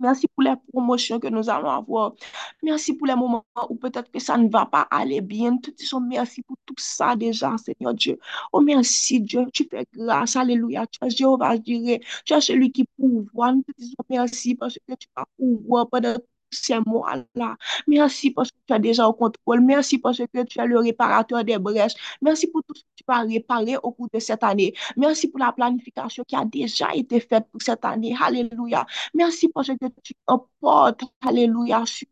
Merci 0.00 0.28
pour 0.28 0.42
les 0.44 0.54
promotions 0.72 1.18
que 1.18 1.28
nous 1.28 1.50
allons 1.50 1.70
avoir. 1.70 2.14
Merci 2.62 2.94
pour 2.94 3.06
les 3.06 3.14
moments 3.16 3.44
où 3.68 3.74
peut-être 3.74 4.10
que 4.10 4.18
ça 4.20 4.36
ne 4.36 4.48
va 4.48 4.66
pas 4.66 4.82
aller 4.90 5.20
bien. 5.20 5.52
Nous 5.52 5.58
te 5.58 5.70
disons 5.70 6.00
merci 6.00 6.42
pour 6.42 6.56
tout 6.64 6.74
ça 6.78 7.16
déjà, 7.16 7.56
Seigneur 7.58 7.94
Dieu. 7.94 8.18
Oh, 8.52 8.60
merci 8.60 9.20
Dieu, 9.20 9.46
tu 9.52 9.66
fais 9.70 9.86
grâce. 9.92 10.36
Alléluia. 10.36 10.86
Tu 10.86 10.98
es 11.04 11.10
Jéhovah, 11.10 11.56
je 11.56 11.60
dirais. 11.62 12.00
Tu 12.24 12.32
es 12.34 12.40
celui 12.40 12.70
qui 12.72 12.84
pourvoit. 12.96 13.52
Nous 13.52 13.62
te 13.62 13.72
disons 13.78 13.96
merci 14.08 14.54
parce 14.54 14.74
que 14.74 14.94
tu 14.94 15.08
vas 15.16 15.24
pouvoir 15.36 15.88
pendant 15.88 16.16
ces 16.50 16.78
mois-là. 16.86 17.56
Merci 17.86 18.30
parce 18.30 18.50
que 18.50 18.56
tu 18.66 18.74
es 18.74 18.78
déjà 18.78 19.06
au 19.08 19.12
contrôle. 19.12 19.60
Merci 19.60 19.98
parce 19.98 20.18
que 20.18 20.42
tu 20.44 20.60
es 20.60 20.66
le 20.66 20.78
réparateur 20.78 21.44
des 21.44 21.58
brèches. 21.58 21.94
Merci 22.22 22.46
pour 22.48 22.62
tout 22.64 22.74
ce 22.74 22.82
que 22.82 22.86
tu 22.96 23.04
vas 23.06 23.20
réparer 23.20 23.76
au 23.82 23.92
cours 23.92 24.08
de 24.12 24.18
cette 24.18 24.42
année. 24.42 24.74
Merci 24.96 25.28
pour 25.28 25.40
la 25.40 25.52
planification 25.52 26.24
qui 26.26 26.36
a 26.36 26.44
déjà 26.44 26.94
été 26.94 27.20
faite 27.20 27.46
pour 27.50 27.62
cette 27.62 27.84
année. 27.84 28.14
Alléluia. 28.20 28.86
Merci 29.14 29.48
parce 29.48 29.68
que 29.68 29.86
tu 30.02 30.14
emportes, 30.26 31.02
Alléluia, 31.26 31.84
sur 31.86 32.08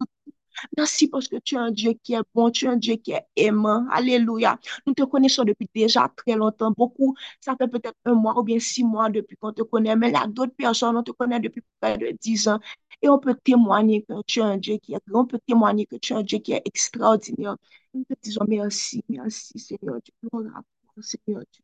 Merci 0.76 1.08
parce 1.08 1.28
que 1.28 1.36
tu 1.36 1.54
es 1.56 1.58
un 1.58 1.70
Dieu 1.70 1.92
qui 2.02 2.14
est 2.14 2.20
bon, 2.34 2.50
tu 2.50 2.66
es 2.66 2.68
un 2.68 2.76
Dieu 2.76 2.96
qui 2.96 3.12
est 3.12 3.24
aimant. 3.36 3.86
Alléluia. 3.90 4.58
Nous 4.86 4.94
te 4.94 5.02
connaissons 5.04 5.44
depuis 5.44 5.68
déjà 5.74 6.08
très 6.16 6.34
longtemps. 6.36 6.72
Beaucoup, 6.76 7.14
ça 7.40 7.54
fait 7.56 7.68
peut-être 7.68 7.96
un 8.04 8.14
mois 8.14 8.38
ou 8.38 8.42
bien 8.42 8.58
six 8.58 8.84
mois 8.84 9.10
depuis 9.10 9.36
qu'on 9.36 9.52
te 9.52 9.62
connaît, 9.62 9.96
mais 9.96 10.10
là, 10.10 10.26
d'autres 10.26 10.54
personnes, 10.56 10.96
on 10.96 11.02
te 11.02 11.12
connaît 11.12 11.40
depuis 11.40 11.62
près 11.80 11.98
de 11.98 12.16
dix 12.20 12.48
ans. 12.48 12.60
Et 13.02 13.08
on 13.08 13.18
peut 13.18 13.34
témoigner 13.42 14.02
que 14.02 14.14
tu 14.26 14.40
es 14.40 14.42
un 14.42 14.56
Dieu 14.56 14.78
qui 14.78 14.94
est 14.94 15.00
grand, 15.06 15.22
on 15.22 15.26
peut 15.26 15.40
témoigner 15.46 15.86
que 15.86 15.96
tu 15.96 16.12
es 16.12 16.16
un 16.16 16.22
Dieu 16.22 16.38
qui 16.38 16.52
est 16.52 16.62
extraordinaire. 16.64 17.56
Nous 17.94 18.04
te 18.04 18.14
disons 18.22 18.44
merci, 18.48 19.02
merci 19.08 19.58
Seigneur 19.58 20.00
Dieu. 20.02 20.14
Gloire 20.30 20.58
à 20.58 20.62
toi, 20.94 21.02
Seigneur 21.02 21.42
Dieu. 21.52 21.62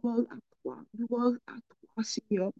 Gloire 0.00 0.18
à 0.30 0.36
toi, 0.62 0.78
gloire 0.94 1.32
à 1.46 1.52
toi, 1.94 2.04
Seigneur. 2.04 2.52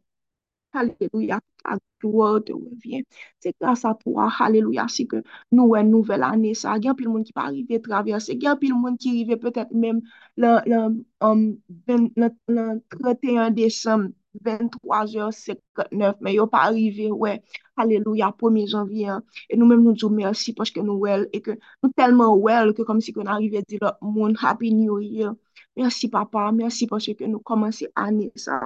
Alléluia. 0.77 1.41
Ta 1.63 1.79
gloire 2.01 2.43
te 2.45 2.53
revient. 2.53 3.05
C'est 3.41 3.55
grâce 3.61 3.85
à 3.85 3.95
toi. 3.95 4.31
Alléluia. 4.39 4.87
Si 4.89 5.07
que 5.09 5.23
nous, 5.53 5.75
une 5.75 5.91
nouvelle 5.91 6.23
année, 6.23 6.55
ça, 6.55 6.77
il 6.77 6.85
y 6.85 6.89
a 6.89 6.95
plus 6.95 7.05
de 7.05 7.11
monde 7.11 7.25
qui 7.25 7.33
va 7.35 7.43
arriver 7.45 7.81
traverser. 7.81 8.35
Il 8.35 8.43
y 8.43 8.47
a 8.47 8.57
plus 8.57 8.69
de 8.69 8.75
monde 8.75 8.99
qui 8.99 9.11
arrive 9.11 9.37
peut-être 9.39 9.73
même 9.73 10.01
le, 10.37 10.59
le, 10.67 11.05
um, 11.21 11.59
le, 11.89 12.31
le 12.49 12.81
31 12.91 13.51
décembre. 13.51 14.11
23h59, 14.45 16.21
men 16.21 16.35
yo 16.35 16.47
pa 16.51 16.65
arrive, 16.69 17.09
wè, 17.23 17.37
aleluya, 17.81 18.31
1 18.37 18.67
janvyen, 18.73 19.23
e 19.49 19.57
nou 19.57 19.69
mèm 19.71 19.83
nou 19.85 19.97
djou 19.97 20.11
mersi 20.13 20.55
poske 20.57 20.83
nou 20.85 21.01
wèl, 21.05 21.27
e 21.33 21.41
ke 21.45 21.57
nou 21.83 21.93
telman 21.97 22.35
wèl 22.45 22.75
ke 22.77 22.87
kom 22.89 23.01
si 23.05 23.15
kon 23.17 23.31
arrive 23.33 23.63
di 23.69 23.81
lò, 23.83 23.95
moun, 24.03 24.37
happy 24.43 24.73
new 24.75 24.99
year, 25.01 25.33
mersi 25.77 26.11
papa, 26.13 26.51
mersi 26.53 26.89
poske 26.91 27.17
nou 27.27 27.41
komanse 27.45 27.89
ane 27.97 28.31
sa, 28.37 28.61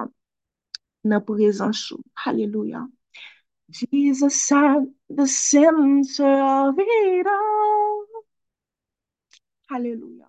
na 1.03 1.19
présence. 1.19 1.93
Alléluia. 2.25 2.87
Jesus 3.69 4.51
at 4.51 4.83
the 5.09 5.25
center 5.27 6.25
of 6.25 6.75
it 6.77 7.27
all. 7.27 8.05
Alléluia. 9.69 10.27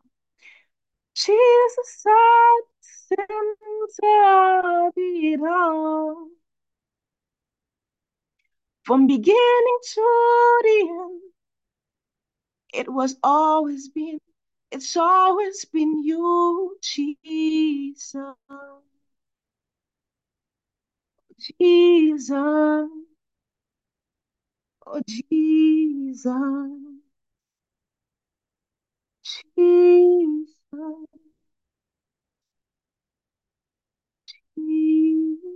Jesus 1.15 2.07
at 2.07 2.65
the 3.11 3.19
center 3.91 4.87
of 4.87 4.93
it 4.97 5.41
all. 5.41 6.29
From 8.85 9.07
beginning 9.07 9.79
to 9.95 10.61
the 10.63 10.89
end, 10.89 11.21
it 12.75 12.93
was 12.93 13.17
always 13.23 13.89
been, 13.89 14.19
it's 14.71 14.97
always 14.97 15.65
been 15.67 16.03
you, 16.05 16.77
Jesus. 16.83 18.35
Jesus, 21.43 22.89
oh 24.87 25.03
Jesus, 25.09 26.23
Jesus, 29.25 30.47
Jesus, 34.57 35.49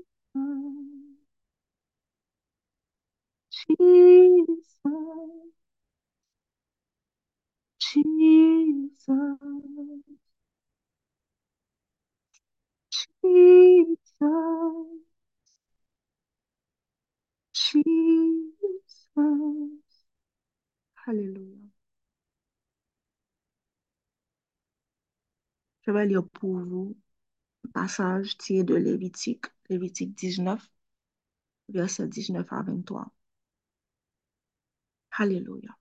Jesus, 3.50 4.56
Jesus, 7.78 9.38
Jesus, 13.22 15.05
Jesus. 17.56 18.52
Alléluia. 21.06 21.70
Je 25.86 25.90
vais 25.90 26.04
lire 26.04 26.22
pour 26.28 26.58
vous 26.58 26.94
un 27.66 27.70
passage 27.70 28.38
tiré 28.38 28.64
de 28.64 28.74
Lévitique, 28.76 29.46
Lévitique 29.70 30.14
19, 30.16 30.68
verset 31.70 32.08
19 32.08 32.52
à 32.52 32.62
23. 32.62 33.08
Alléluia. 35.18 35.76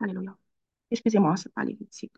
Alléluia. 0.00 0.36
Excusez-moi, 0.90 1.36
c'est 1.36 1.52
pas 1.54 1.64
Lévitique. 1.64 2.12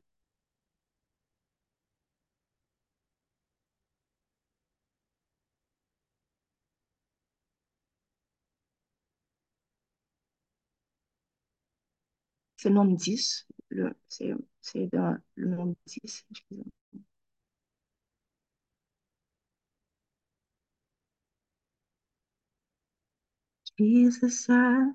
C'est 12.57 12.69
le 12.71 12.77
nombre 12.77 12.97
10. 12.97 13.47
Le, 13.71 13.93
c'est, 14.09 14.33
c'est 14.61 14.87
dans 14.93 15.17
le 15.35 15.49
nombre 15.57 15.75
10. 15.87 16.25
Excusez-moi. 16.31 16.65
Jesus, 23.79 24.49
I 24.49 24.93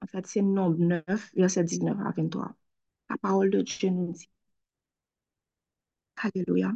En 0.00 0.06
fait, 0.06 0.26
c'est 0.26 0.42
nombre 0.42 0.78
9, 0.78 1.04
verset 1.36 1.64
19 1.64 1.98
à 2.00 2.12
23. 2.12 2.54
La 3.10 3.16
parole 3.18 3.50
de 3.50 3.62
Dieu 3.62 3.90
nous 3.90 4.12
dit, 4.12 4.28
Alléluia, 6.16 6.72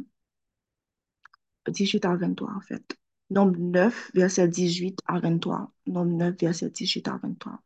18 1.67 2.05
à 2.05 2.15
23 2.15 2.51
en 2.53 2.61
fait. 2.61 2.97
Nombre 3.29 3.57
9, 3.59 4.11
verset 4.13 4.47
18 4.47 4.99
à 5.07 5.19
23. 5.19 5.71
Nombre 5.87 6.11
9, 6.11 6.35
verset 6.39 6.69
18 6.69 7.07
à 7.07 7.17
23. 7.17 7.61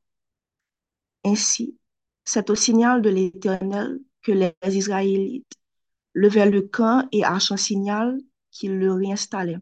Ainsi, 1.25 1.75
c'est 2.23 2.49
au 2.49 2.55
signal 2.55 3.01
de 3.01 3.09
l'Éternel 3.09 3.99
que 4.21 4.31
les 4.31 4.53
Israélites 4.77 5.51
levaient 6.13 6.49
le 6.49 6.61
camp 6.61 7.07
et 7.11 7.23
à 7.25 7.39
son 7.39 7.57
signal 7.57 8.19
qu'ils 8.51 8.77
le 8.77 8.93
réinstallaient. 8.93 9.59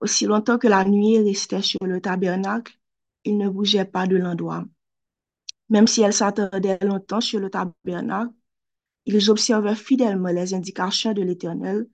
Aussi 0.00 0.26
longtemps 0.26 0.58
que 0.58 0.68
la 0.68 0.84
nuit 0.84 1.18
restait 1.18 1.62
sur 1.62 1.84
le 1.84 2.00
tabernacle, 2.00 2.78
ils 3.24 3.38
ne 3.38 3.48
bougeaient 3.48 3.84
pas 3.84 4.06
de 4.06 4.16
l'endroit. 4.16 4.64
Même 5.68 5.86
si 5.86 6.02
elle 6.02 6.12
s'attardait 6.12 6.78
longtemps 6.82 7.20
sur 7.20 7.40
le 7.40 7.48
tabernacle, 7.48 8.34
ils 9.06 9.30
observaient 9.30 9.74
fidèlement 9.74 10.28
les 10.28 10.54
indications 10.54 11.12
de 11.12 11.22
l'Éternel 11.22 11.88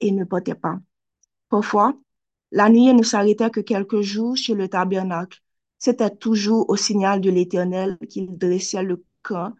et 0.00 0.10
ne 0.10 0.24
portaient 0.24 0.54
pas. 0.54 0.78
Parfois, 1.48 1.96
la 2.50 2.68
nuit 2.68 2.92
ne 2.92 3.02
s'arrêtait 3.02 3.50
que 3.50 3.60
quelques 3.60 4.02
jours 4.02 4.36
sur 4.36 4.54
le 4.54 4.68
tabernacle. 4.68 5.43
C'était 5.84 6.16
toujours 6.16 6.70
au 6.70 6.76
signal 6.76 7.20
de 7.20 7.28
l'Éternel 7.28 7.98
qu'il 8.08 8.38
dressait 8.38 8.82
le 8.82 9.04
camp 9.22 9.52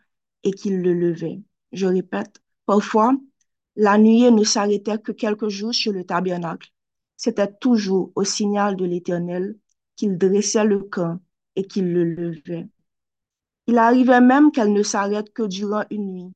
et 0.42 0.52
qu'il 0.52 0.80
le 0.80 0.94
levait. 0.94 1.42
Je 1.72 1.84
répète, 1.84 2.40
parfois, 2.64 3.12
la 3.76 3.98
nuit 3.98 4.32
ne 4.32 4.42
s'arrêtait 4.42 4.96
que 4.96 5.12
quelques 5.12 5.50
jours 5.50 5.74
sur 5.74 5.92
le 5.92 6.02
tabernacle. 6.02 6.70
C'était 7.18 7.52
toujours 7.52 8.10
au 8.14 8.24
signal 8.24 8.74
de 8.74 8.86
l'Éternel 8.86 9.58
qu'il 9.96 10.16
dressait 10.16 10.64
le 10.64 10.78
camp 10.78 11.20
et 11.56 11.64
qu'il 11.66 11.92
le 11.92 12.04
levait. 12.04 12.68
Il 13.66 13.76
arrivait 13.76 14.22
même 14.22 14.50
qu'elle 14.50 14.72
ne 14.72 14.82
s'arrête 14.82 15.30
que 15.34 15.42
durant 15.42 15.84
une 15.90 16.10
nuit. 16.10 16.32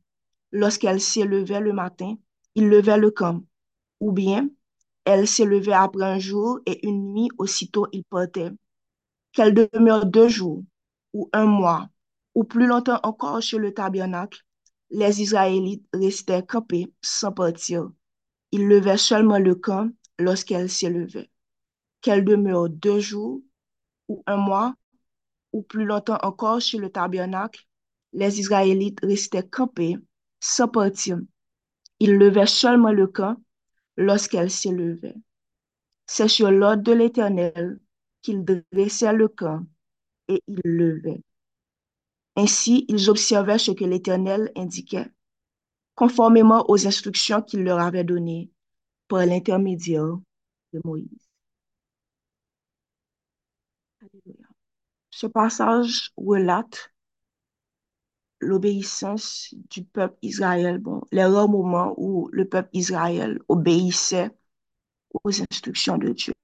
Lorsqu'elle 0.53 1.01
s'élevait 1.01 1.61
le 1.61 1.73
matin, 1.73 2.15
il 2.55 2.69
levait 2.69 2.99
le 2.99 3.11
camp. 3.11 3.43
Ou 4.01 4.13
bien, 4.13 4.51
elle 5.07 5.27
s'élevait 5.27 5.73
après 5.73 6.05
un 6.05 6.19
jour 6.19 6.61
et 6.67 6.87
une 6.87 7.15
nuit, 7.15 7.31
aussitôt 7.39 7.87
il 7.93 8.05
partait. 8.05 8.51
Qu'elle 9.33 9.55
demeure 9.55 10.07
deux 10.07 10.29
jours 10.29 10.65
ou 11.13 11.29
un 11.33 11.47
mois 11.47 11.89
ou 12.35 12.45
plus 12.45 12.67
longtemps 12.67 13.01
encore 13.03 13.43
sur 13.43 13.59
le 13.59 13.73
tabernacle, 13.73 14.43
les 14.91 15.23
Israélites 15.23 15.87
restaient 15.93 16.45
campés 16.45 16.93
sans 17.03 17.33
partir. 17.33 17.91
Ils 18.53 18.67
levaient 18.67 18.97
seulement 18.97 19.39
le 19.39 19.55
camp 19.55 19.91
lorsqu'elle 20.19 20.71
s'élevait. 20.71 21.31
Qu'elle 22.01 22.25
demeure 22.25 22.69
deux 22.69 23.01
jours 23.01 23.43
ou 24.09 24.23
un 24.27 24.37
mois 24.37 24.75
ou 25.53 25.63
plus 25.63 25.85
longtemps 25.85 26.19
encore 26.23 26.63
sur 26.63 26.81
le 26.81 26.91
tabernacle, 26.91 27.67
les 28.13 28.41
Israélites 28.41 29.01
restaient 29.03 29.47
campés 29.47 29.97
sans 30.41 30.69
partir. 30.69 31.19
Ils 32.01 32.17
levaient 32.17 32.47
seulement 32.47 32.93
le 32.93 33.07
camp 33.07 33.37
lorsqu'elle 33.97 34.51
s'élevait. 34.51 35.17
C'est 36.07 36.29
sur 36.29 36.51
l'ordre 36.51 36.83
de 36.83 36.93
l'Éternel 36.93 37.81
qu'ils 38.23 38.45
dressaient 38.45 39.13
le 39.13 39.29
camp 39.29 39.65
et 40.29 40.43
ils 40.49 40.61
levaient. 40.65 41.23
Ainsi, 42.37 42.85
ils 42.89 43.11
observaient 43.11 43.59
ce 43.59 43.73
que 43.73 43.85
l'Éternel 43.85 44.51
indiquait, 44.57 45.11
conformément 45.95 46.65
aux 46.71 46.87
instructions 46.87 47.43
qu'il 47.43 47.65
leur 47.65 47.81
avait 47.81 48.05
données 48.05 48.51
par 49.09 49.27
l'intermédiaire 49.27 50.19
de 50.73 50.81
Moïse. 50.85 51.29
Ce 55.11 55.27
passage 55.27 56.13
relate 56.17 56.93
l'obéissance 58.41 59.55
du 59.71 59.85
peuple 59.85 60.17
Israël, 60.23 60.79
bon, 60.79 61.03
les 61.13 61.25
où 61.97 62.29
le 62.33 62.45
peuple 62.49 62.71
Israël 62.73 63.39
obéissait 63.49 64.31
aux 65.25 65.43
instructions 65.43 65.99
de 65.99 66.11
Dieu. 66.11 66.35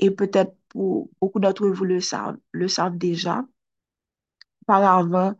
Et 0.00 0.10
peut-être 0.10 0.56
pour 0.68 1.10
beaucoup 1.20 1.38
d'entre 1.38 1.68
vous 1.68 1.84
le 1.84 2.00
savent, 2.00 2.38
le 2.50 2.66
savent 2.66 2.98
déjà, 2.98 3.44
auparavant, 4.62 5.34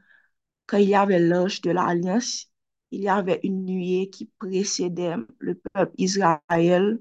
quand 0.67 0.79
il 0.79 0.89
y 0.91 0.95
avait 0.95 1.19
l'âge 1.21 1.61
de 1.63 1.71
l'Alliance, 1.73 2.51
il 2.91 3.03
y 3.03 3.09
avait 3.09 3.41
une 3.45 3.65
nuée 3.67 4.11
qui 4.11 4.27
précédait 4.39 5.17
le 5.41 5.57
peuple 5.57 5.95
Israël 5.99 7.01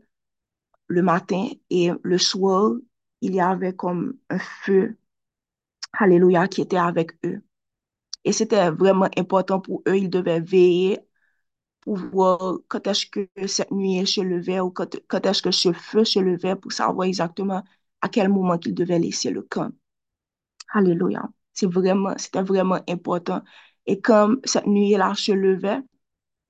le 0.87 1.01
matin 1.03 1.49
et 1.69 1.91
le 2.03 2.17
soir, 2.17 2.73
il 3.21 3.35
y 3.35 3.41
avait 3.41 3.73
comme 3.75 4.17
un 4.29 4.39
feu, 4.39 4.97
alléluia, 5.93 6.47
qui 6.47 6.61
était 6.61 6.77
avec 6.77 7.13
eux. 7.25 7.41
Et 8.25 8.33
c'était 8.33 8.71
vraiment 8.71 9.09
important 9.17 9.61
pour 9.61 9.83
eux, 9.87 9.97
ils 9.97 10.09
devaient 10.09 10.41
veiller 10.41 10.99
pour 11.81 11.97
voir 11.97 12.59
quand 12.67 12.87
est-ce 12.87 13.05
que 13.05 13.27
cette 13.47 13.71
nuée 13.71 14.05
se 14.05 14.21
levait 14.21 14.59
ou 14.59 14.71
quand, 14.71 14.95
quand 15.07 15.25
est-ce 15.25 15.41
que 15.41 15.51
ce 15.51 15.73
feu 15.73 16.03
se 16.05 16.19
levait 16.19 16.55
pour 16.55 16.71
savoir 16.71 17.07
exactement 17.07 17.63
à 18.01 18.09
quel 18.09 18.29
moment 18.29 18.57
qu'ils 18.57 18.73
devaient 18.75 18.99
laisser 18.99 19.31
le 19.31 19.41
camp. 19.43 19.71
Alléluia. 20.73 21.29
C'est 21.53 21.67
vraiment, 21.67 22.13
c'était 22.17 22.41
vraiment 22.41 22.79
important. 22.87 23.41
Et 23.85 24.01
comme 24.01 24.39
cette 24.45 24.67
nuit-là 24.67 25.13
se 25.15 25.31
levait, 25.31 25.79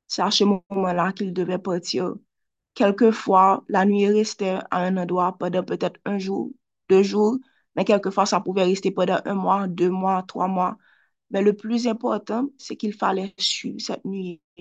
c'est 0.08 0.22
à 0.22 0.32
ce 0.32 0.44
moment-là 0.44 1.14
qu'il 1.14 1.34
devait 1.34 1.60
partir. 1.60 2.16
Quelquefois, 2.74 3.64
la 3.70 3.86
nuit 3.86 4.08
restait 4.08 4.60
à 4.72 4.80
un 4.86 4.98
endroit 4.98 5.38
pendant 5.38 5.64
peut-être 5.64 6.00
un 6.06 6.18
jour, 6.20 6.52
deux 6.90 7.04
jours, 7.04 7.38
mais 7.76 7.86
quelquefois, 7.86 8.26
ça 8.26 8.42
pouvait 8.42 8.64
rester 8.64 8.92
pendant 8.92 9.20
un 9.26 9.34
mois, 9.36 9.68
deux 9.68 9.90
mois, 9.90 10.24
trois 10.28 10.48
mois. 10.48 10.78
Mais 11.32 11.42
le 11.42 11.56
plus 11.56 11.88
important, 11.88 12.50
c'est 12.58 12.78
qu'il 12.78 12.94
fallait 12.94 13.34
suivre 13.38 13.80
cette 13.82 14.06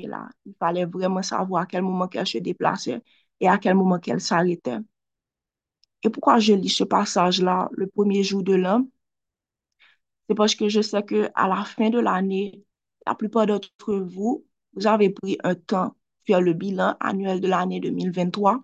là. 0.07 0.29
Il 0.47 0.55
fallait 0.59 0.85
vraiment 0.87 1.23
savoir 1.23 1.63
à 1.63 1.67
quel 1.67 1.83
moment 1.83 2.09
qu'elle 2.09 2.27
se 2.27 2.39
déplaçait 2.39 3.03
et 3.41 3.49
à 3.49 3.59
quel 3.59 3.75
moment 3.75 3.99
qu'elle 3.99 4.21
s'arrêtait. 4.21 4.79
Et 6.03 6.11
pourquoi 6.11 6.39
je 6.39 6.55
lis 6.55 6.69
ce 6.71 6.85
passage-là 6.85 7.69
le 7.73 7.87
premier 7.87 8.23
jour 8.23 8.43
de 8.43 8.55
l'an? 8.55 8.87
C'est 10.29 10.35
parce 10.35 10.55
que 10.55 10.69
je 10.69 10.81
sais 10.81 11.03
que 11.03 11.31
à 11.35 11.49
la 11.49 11.65
fin 11.65 11.91
de 11.91 11.99
l'année, 11.99 12.65
la 13.07 13.15
plupart 13.15 13.47
d'entre 13.47 13.95
vous, 13.95 14.47
vous 14.75 14.87
avez 14.87 15.11
pris 15.11 15.39
un 15.43 15.55
temps 15.55 15.91
pour 15.91 16.27
faire 16.27 16.41
le 16.41 16.53
bilan 16.53 16.97
annuel 17.01 17.41
de 17.41 17.49
l'année 17.49 17.81
2023. 17.81 18.63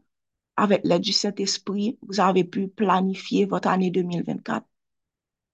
Avec 0.56 0.82
l'aide 0.84 1.02
du 1.02 1.12
Saint-Esprit, 1.12 1.98
vous 2.02 2.20
avez 2.20 2.44
pu 2.44 2.68
planifier 2.68 3.44
votre 3.46 3.68
année 3.68 3.90
2024. 3.90 4.66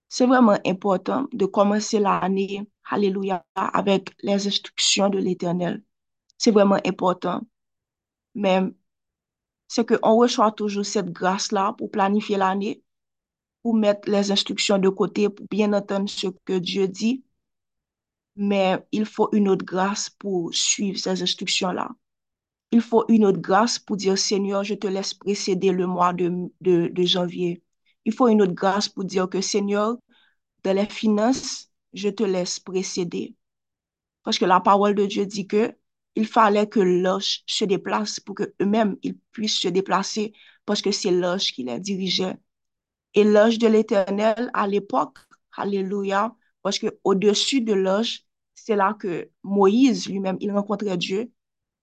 C'est 0.08 0.26
vraiment 0.26 0.58
important 0.66 1.28
de 1.32 1.46
commencer 1.46 2.00
l'année 2.00 2.68
alléluia, 2.90 3.44
avec 3.54 4.10
les 4.22 4.46
instructions 4.46 5.08
de 5.10 5.18
l'Éternel. 5.18 5.82
C'est 6.38 6.50
vraiment 6.52 6.78
important. 6.86 7.42
Mais 8.34 8.60
c'est 9.68 9.86
qu'on 9.88 10.16
reçoit 10.16 10.52
toujours 10.52 10.84
cette 10.84 11.10
grâce-là 11.12 11.72
pour 11.78 11.90
planifier 11.90 12.36
l'année, 12.36 12.82
pour 13.62 13.74
mettre 13.74 14.10
les 14.10 14.32
instructions 14.32 14.78
de 14.78 14.88
côté, 14.90 15.28
pour 15.30 15.46
bien 15.48 15.72
entendre 15.74 16.10
ce 16.10 16.28
que 16.46 16.58
Dieu 16.58 16.88
dit. 16.88 17.24
Mais 18.36 18.78
il 18.92 19.04
faut 19.06 19.28
une 19.32 19.48
autre 19.48 19.64
grâce 19.64 20.10
pour 20.10 20.54
suivre 20.54 20.98
ces 20.98 21.22
instructions-là. 21.22 21.90
Il 22.72 22.82
faut 22.82 23.06
une 23.08 23.26
autre 23.26 23.40
grâce 23.40 23.78
pour 23.78 23.96
dire, 23.96 24.18
Seigneur, 24.18 24.64
je 24.64 24.74
te 24.74 24.88
laisse 24.88 25.14
précéder 25.14 25.72
le 25.72 25.86
mois 25.88 26.12
de, 26.14 26.30
de, 26.62 26.88
de 26.88 27.04
janvier. 27.04 27.62
Il 28.06 28.14
faut 28.14 28.28
une 28.28 28.42
autre 28.42 28.54
grâce 28.54 28.88
pour 28.88 29.04
dire 29.04 29.28
que, 29.30 29.40
Seigneur, 29.42 29.96
dans 30.64 30.76
les 30.76 30.86
finances, 30.86 31.69
je 31.92 32.08
te 32.08 32.22
laisse 32.22 32.60
précéder. 32.60 33.34
Parce 34.22 34.38
que 34.38 34.44
la 34.44 34.60
parole 34.60 34.94
de 34.94 35.06
Dieu 35.06 35.26
dit 35.26 35.46
que 35.46 35.74
il 36.16 36.26
fallait 36.26 36.68
que 36.68 36.80
l'ange 36.80 37.42
se 37.46 37.64
déplace 37.64 38.20
pour 38.20 38.34
que 38.34 38.54
eux-mêmes 38.60 38.96
ils 39.02 39.16
puissent 39.32 39.58
se 39.60 39.68
déplacer 39.68 40.32
parce 40.66 40.82
que 40.82 40.90
c'est 40.90 41.10
l'ange 41.10 41.52
qui 41.52 41.64
les 41.64 41.80
dirigeait. 41.80 42.36
Et 43.14 43.24
l'ange 43.24 43.58
de 43.58 43.66
l'Éternel 43.68 44.50
à 44.54 44.66
l'époque, 44.66 45.18
alléluia, 45.56 46.34
parce 46.62 46.78
que 46.78 46.98
au-dessus 47.04 47.60
de 47.60 47.72
l'ange, 47.72 48.24
c'est 48.54 48.76
là 48.76 48.94
que 48.94 49.30
Moïse 49.42 50.08
lui-même, 50.08 50.36
il 50.40 50.52
rencontrait 50.52 50.96
Dieu. 50.96 51.32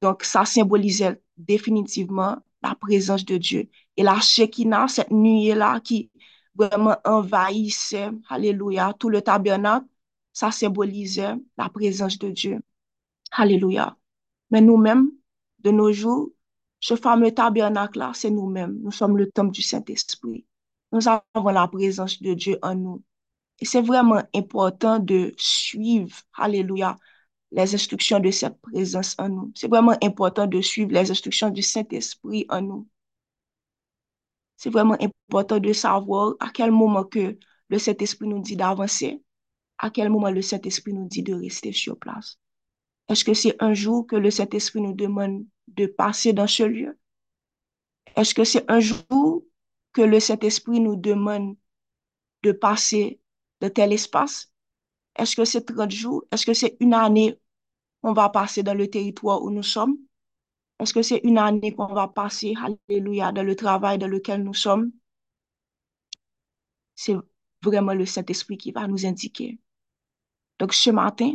Donc, 0.02 0.24
ça 0.24 0.46
symbolisait 0.46 1.22
définitivement 1.38 2.38
la 2.62 2.76
présence 2.76 3.26
de 3.26 3.38
Dieu. 3.38 3.70
Et 3.98 4.04
la 4.04 4.20
Shekinah, 4.20 4.88
cette 4.88 5.12
nuit-là 5.12 5.80
qui 5.82 6.12
vraiment 6.56 6.98
envahissait, 7.06 8.10
alléluia, 8.30 8.94
tout 8.98 9.10
le 9.10 9.22
tabernacle, 9.22 9.86
ça 10.38 10.52
symbolisait 10.52 11.34
la 11.58 11.68
présence 11.68 12.20
de 12.20 12.30
Dieu. 12.30 12.60
Alléluia. 13.32 13.98
Mais 14.52 14.62
nous-mêmes, 14.62 15.10
de 15.58 15.72
nos 15.72 15.92
jours, 15.92 16.30
ce 16.80 16.96
fameux 16.96 17.32
tabernacle-là, 17.34 18.12
c'est 18.14 18.30
nous-mêmes. 18.30 18.78
Nous 18.84 18.92
sommes 18.92 19.18
le 19.18 19.32
temple 19.32 19.50
du 19.50 19.64
Saint-Esprit. 19.64 20.46
Nous 20.92 21.08
avons 21.08 21.50
la 21.50 21.68
présence 21.68 22.22
de 22.22 22.36
Dieu 22.36 22.60
en 22.62 22.76
nous. 22.76 23.04
Et 23.62 23.66
c'est 23.66 23.82
vraiment 23.82 24.22
important 24.36 25.00
de 25.00 25.34
suivre, 25.38 26.16
alléluia, 26.36 26.98
les 27.52 27.74
instructions 27.74 28.20
de 28.20 28.30
cette 28.30 28.62
présence 28.62 29.16
en 29.18 29.30
nous. 29.30 29.52
C'est 29.56 29.68
vraiment 29.68 29.98
important 30.04 30.46
de 30.46 30.62
suivre 30.62 30.92
les 30.92 31.10
instructions 31.10 31.50
du 31.50 31.64
Saint-Esprit 31.64 32.46
en 32.50 32.62
nous. 32.62 32.88
C'est 34.56 34.70
vraiment 34.70 34.98
important 35.02 35.58
de 35.60 35.74
savoir 35.74 36.36
à 36.40 36.52
quel 36.52 36.70
moment 36.70 37.06
que 37.06 37.40
le 37.70 37.80
Saint-Esprit 37.80 38.28
nous 38.28 38.40
dit 38.40 38.56
d'avancer, 38.56 39.24
à 39.80 39.90
quel 39.90 40.10
moment 40.10 40.30
le 40.32 40.42
Saint-Esprit 40.42 40.94
nous 40.94 41.08
dit 41.08 41.24
de 41.24 41.34
rester 41.34 41.72
sur 41.72 41.98
place? 41.98 42.40
Est-ce 43.10 43.24
que 43.24 43.34
c'est 43.34 43.56
un 43.62 43.74
jour 43.74 44.06
que 44.06 44.16
le 44.16 44.32
Saint-Esprit 44.32 44.82
nous 44.82 44.94
demande 44.94 45.46
de 45.68 45.86
passer 45.86 46.34
dans 46.34 46.48
ce 46.48 46.64
lieu? 46.64 47.00
Est-ce 48.16 48.34
que 48.34 48.44
c'est 48.44 48.70
un 48.70 48.80
jour 48.80 49.44
que 49.94 50.02
le 50.02 50.20
Saint-Esprit 50.20 50.80
nous 50.80 50.96
demande 50.96 51.56
de 52.44 52.52
passer 52.52 53.20
de 53.62 53.68
tel 53.68 53.94
espace? 53.94 54.52
Est-ce 55.16 55.36
que 55.36 55.46
c'est 55.46 55.66
30 55.66 55.92
jours? 55.92 56.26
Est-ce 56.32 56.46
que 56.46 56.54
c'est 56.54 56.78
une 56.80 56.94
année 56.94 57.40
qu'on 58.02 58.14
va 58.14 58.30
passer 58.30 58.64
dans 58.64 58.74
le 58.74 58.90
territoire 58.90 59.42
où 59.42 59.52
nous 59.52 59.64
sommes? 59.64 59.98
Est-ce 60.80 60.94
que 60.94 61.02
c'est 61.02 61.22
une 61.24 61.38
année 61.38 61.74
qu'on 61.74 61.88
va 61.88 62.08
passer, 62.08 62.54
alléluia, 62.90 63.32
dans 63.32 63.44
le 63.44 63.56
travail 63.56 63.98
dans 63.98 64.08
lequel 64.08 64.44
nous 64.44 64.54
sommes? 64.54 64.92
C'est 66.96 67.16
vraiment 67.64 67.94
le 67.94 68.06
Saint-Esprit 68.06 68.58
qui 68.58 68.72
va 68.72 68.88
nous 68.88 69.06
indiquer. 69.06 69.60
Donc 70.60 70.74
ce 70.74 70.90
matin, 70.90 71.34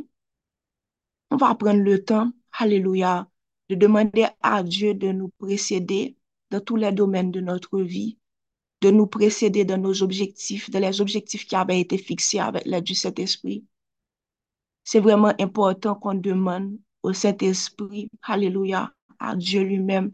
on 1.30 1.36
va 1.36 1.54
prendre 1.54 1.80
le 1.80 2.04
temps, 2.04 2.30
alléluia, 2.52 3.28
de 3.68 3.74
demander 3.74 4.26
à 4.42 4.62
Dieu 4.62 4.94
de 4.94 5.12
nous 5.12 5.28
précéder 5.38 6.16
dans 6.50 6.60
tous 6.60 6.76
les 6.76 6.92
domaines 6.92 7.30
de 7.30 7.40
notre 7.40 7.80
vie, 7.80 8.18
de 8.82 8.90
nous 8.90 9.06
précéder 9.06 9.64
dans 9.64 9.78
nos 9.78 10.02
objectifs, 10.02 10.70
dans 10.70 10.80
les 10.80 11.00
objectifs 11.00 11.46
qui 11.46 11.56
avaient 11.56 11.80
été 11.80 11.96
fixés 11.98 12.40
avec 12.40 12.66
l'aide 12.66 12.84
du 12.84 12.94
Saint-Esprit. 12.94 13.64
C'est 14.84 15.00
vraiment 15.00 15.32
important 15.38 15.94
qu'on 15.94 16.14
demande 16.14 16.76
au 17.02 17.12
Saint-Esprit, 17.12 18.10
alléluia, 18.22 18.92
à 19.18 19.36
Dieu 19.36 19.62
lui-même, 19.62 20.12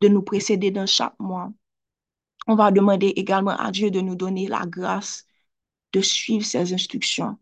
de 0.00 0.08
nous 0.08 0.22
précéder 0.22 0.70
dans 0.70 0.86
chaque 0.86 1.18
mois. 1.18 1.52
On 2.46 2.54
va 2.54 2.70
demander 2.70 3.08
également 3.08 3.56
à 3.56 3.70
Dieu 3.70 3.90
de 3.90 4.00
nous 4.00 4.16
donner 4.16 4.48
la 4.48 4.64
grâce 4.66 5.26
de 5.92 6.00
suivre 6.00 6.44
ses 6.44 6.72
instructions. 6.72 7.38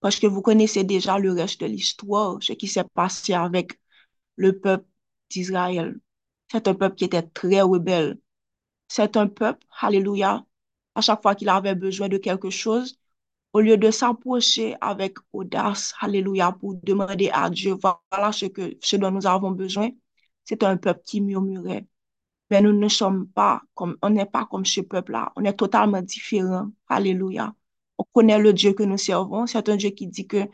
Parce 0.00 0.18
que 0.18 0.26
vous 0.26 0.42
connaissez 0.42 0.84
déjà 0.84 1.18
le 1.18 1.32
reste 1.32 1.60
de 1.60 1.66
l'histoire, 1.66 2.38
ce 2.42 2.52
qui 2.54 2.68
s'est 2.68 2.84
passé 2.94 3.34
avec 3.34 3.78
le 4.36 4.58
peuple 4.60 4.86
d'Israël. 5.30 6.00
C'est 6.52 6.68
un 6.68 6.74
peuple 6.74 6.96
qui 6.96 7.04
était 7.04 7.22
très 7.22 7.62
rebelle. 7.62 8.18
C'est 8.88 9.16
un 9.16 9.28
peuple, 9.28 9.66
alléluia, 9.80 10.44
à 10.94 11.00
chaque 11.00 11.22
fois 11.22 11.34
qu'il 11.34 11.48
avait 11.48 11.74
besoin 11.74 12.08
de 12.08 12.18
quelque 12.18 12.50
chose, 12.50 12.98
au 13.52 13.60
lieu 13.60 13.76
de 13.76 13.90
s'approcher 13.90 14.76
avec 14.80 15.18
audace, 15.32 15.94
alléluia, 16.00 16.52
pour 16.52 16.74
demander 16.82 17.30
à 17.32 17.50
Dieu, 17.50 17.74
voilà 17.80 18.32
ce, 18.32 18.46
que, 18.46 18.76
ce 18.82 18.96
dont 18.96 19.10
nous 19.10 19.26
avons 19.26 19.50
besoin, 19.52 19.90
c'est 20.44 20.62
un 20.64 20.76
peuple 20.76 21.02
qui 21.04 21.20
murmurait. 21.20 21.86
Mais 22.50 22.62
nous 22.62 22.72
ne 22.78 22.88
sommes 22.88 23.28
pas 23.28 23.62
comme, 23.74 23.96
on 24.02 24.10
n'est 24.10 24.26
pas 24.26 24.46
comme 24.46 24.66
ce 24.66 24.80
peuple-là. 24.82 25.32
On 25.36 25.44
est 25.44 25.54
totalement 25.54 26.02
différent. 26.02 26.70
Alléluia. 26.88 27.54
On 28.00 28.04
connaît 28.14 28.38
le 28.38 28.52
Dieu 28.54 28.72
que 28.72 28.82
nous 28.82 28.96
servons. 28.98 29.46
C'est 29.46 29.68
un 29.68 29.76
Dieu 29.76 29.90
qui 29.90 30.06
dit 30.06 30.26
que 30.26 30.48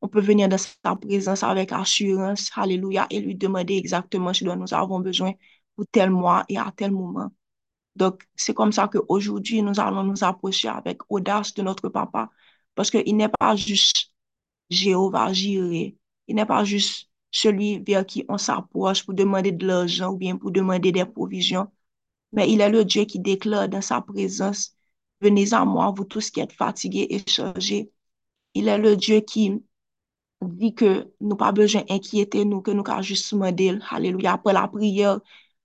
on 0.00 0.08
peut 0.08 0.20
venir 0.20 0.48
dans 0.48 0.58
sa 0.58 0.96
présence 0.96 1.42
avec 1.44 1.72
assurance. 1.72 2.50
Alléluia. 2.56 3.06
Et 3.10 3.20
lui 3.20 3.36
demander 3.36 3.76
exactement 3.76 4.34
ce 4.34 4.44
dont 4.44 4.56
nous 4.56 4.74
avons 4.74 5.00
besoin 5.00 5.32
pour 5.76 5.86
tel 5.92 6.10
mois 6.10 6.44
et 6.48 6.58
à 6.58 6.72
tel 6.76 6.90
moment. 6.92 7.30
Donc, 7.96 8.24
c'est 8.36 8.54
comme 8.54 8.72
ça 8.72 8.88
qu'aujourd'hui, 8.88 9.62
nous 9.62 9.80
allons 9.80 10.04
nous 10.04 10.24
approcher 10.24 10.68
avec 10.68 11.00
audace 11.10 11.54
de 11.54 11.62
notre 11.62 11.88
papa. 11.88 12.30
Parce 12.74 12.90
qu'il 12.90 13.16
n'est 13.16 13.28
pas 13.28 13.56
juste 13.56 14.12
Jéhovah 14.70 15.32
Jireh. 15.32 15.96
Il 16.28 16.36
n'est 16.36 16.46
pas 16.46 16.64
juste 16.64 17.10
celui 17.30 17.80
vers 17.80 18.06
qui 18.06 18.24
on 18.28 18.38
s'approche 18.38 19.04
pour 19.04 19.14
demander 19.14 19.52
de 19.52 19.66
l'argent 19.66 20.12
ou 20.12 20.16
bien 20.16 20.36
pour 20.36 20.50
demander 20.52 20.92
des 20.92 21.04
provisions. 21.04 21.68
Mais 22.32 22.50
il 22.50 22.60
est 22.60 22.70
le 22.70 22.84
Dieu 22.84 23.04
qui 23.04 23.20
déclare 23.20 23.68
dans 23.68 23.82
sa 23.82 24.00
présence, 24.02 24.76
venez 25.20 25.52
à 25.52 25.64
moi, 25.64 25.92
vous 25.96 26.04
tous 26.04 26.30
qui 26.30 26.40
êtes 26.40 26.52
fatigués 26.52 27.06
et 27.10 27.22
chargés. 27.30 27.90
Il 28.54 28.68
est 28.68 28.78
le 28.78 28.96
Dieu 28.96 29.20
qui 29.20 29.62
dit 30.42 30.74
que 30.74 31.12
nous 31.20 31.36
pas 31.36 31.52
besoin 31.52 31.82
d'inquiéter 31.82 32.44
nous, 32.44 32.62
que 32.62 32.70
nous 32.70 32.84
avons 32.86 33.02
juste 33.02 33.32
demander, 33.32 33.78
alléluia, 33.90 34.34
après 34.34 34.52
la 34.52 34.68
prière, 34.68 35.20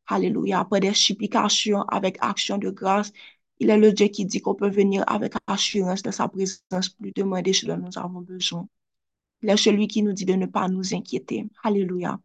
alléluia, 0.07 0.59
après 0.59 0.79
des 0.79 0.93
supplications 0.93 1.83
avec 1.83 2.17
action 2.21 2.57
de 2.57 2.69
grâce. 2.69 3.11
Il 3.59 3.69
est 3.69 3.77
le 3.77 3.93
Dieu 3.93 4.07
qui 4.07 4.25
dit 4.25 4.41
qu'on 4.41 4.55
peut 4.55 4.69
venir 4.69 5.03
avec 5.07 5.33
assurance 5.47 6.01
de 6.03 6.11
sa 6.11 6.27
présence 6.27 6.89
pour 6.89 7.07
demander 7.15 7.53
ce 7.53 7.65
dont 7.67 7.77
nous 7.77 7.97
avons 7.97 8.21
besoin. 8.21 8.67
Il 9.41 9.49
est 9.49 9.57
celui 9.57 9.87
qui 9.87 10.03
nous 10.03 10.13
dit 10.13 10.25
de 10.25 10.33
ne 10.33 10.45
pas 10.47 10.67
nous 10.67 10.93
inquiéter. 10.95 11.47
Alléluia. 11.63 12.19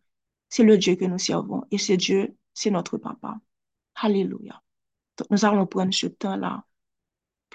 C'est 0.48 0.64
le 0.64 0.78
Dieu 0.78 0.96
que 0.96 1.04
nous 1.04 1.18
servons. 1.18 1.64
Et 1.70 1.78
ce 1.78 1.92
Dieu, 1.94 2.36
c'est 2.54 2.70
notre 2.70 2.96
papa. 2.98 3.38
Alléluia. 3.96 4.62
Donc, 5.18 5.30
nous 5.30 5.44
allons 5.44 5.66
prendre 5.66 5.92
ce 5.92 6.06
temps-là 6.06 6.64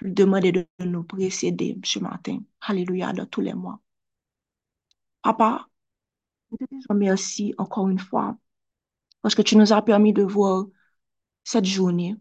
demander 0.02 0.52
de 0.52 0.68
nous 0.80 1.04
précéder 1.04 1.80
ce 1.84 2.00
matin. 2.00 2.40
Alléluia, 2.62 3.14
dans 3.14 3.26
tous 3.26 3.42
les 3.42 3.54
mois. 3.54 3.80
Papa, 5.22 5.68
nous 6.52 6.58
te 6.68 7.62
encore 7.62 7.90
une 7.90 8.00
fois 8.00 8.38
parce 9.22 9.36
que 9.36 9.42
tu 9.42 9.58
nous 9.58 9.74
as 9.74 9.82
permis 9.82 10.14
de 10.14 10.24
voir 10.24 10.66
cette 11.44 11.66
journée. 11.66 12.16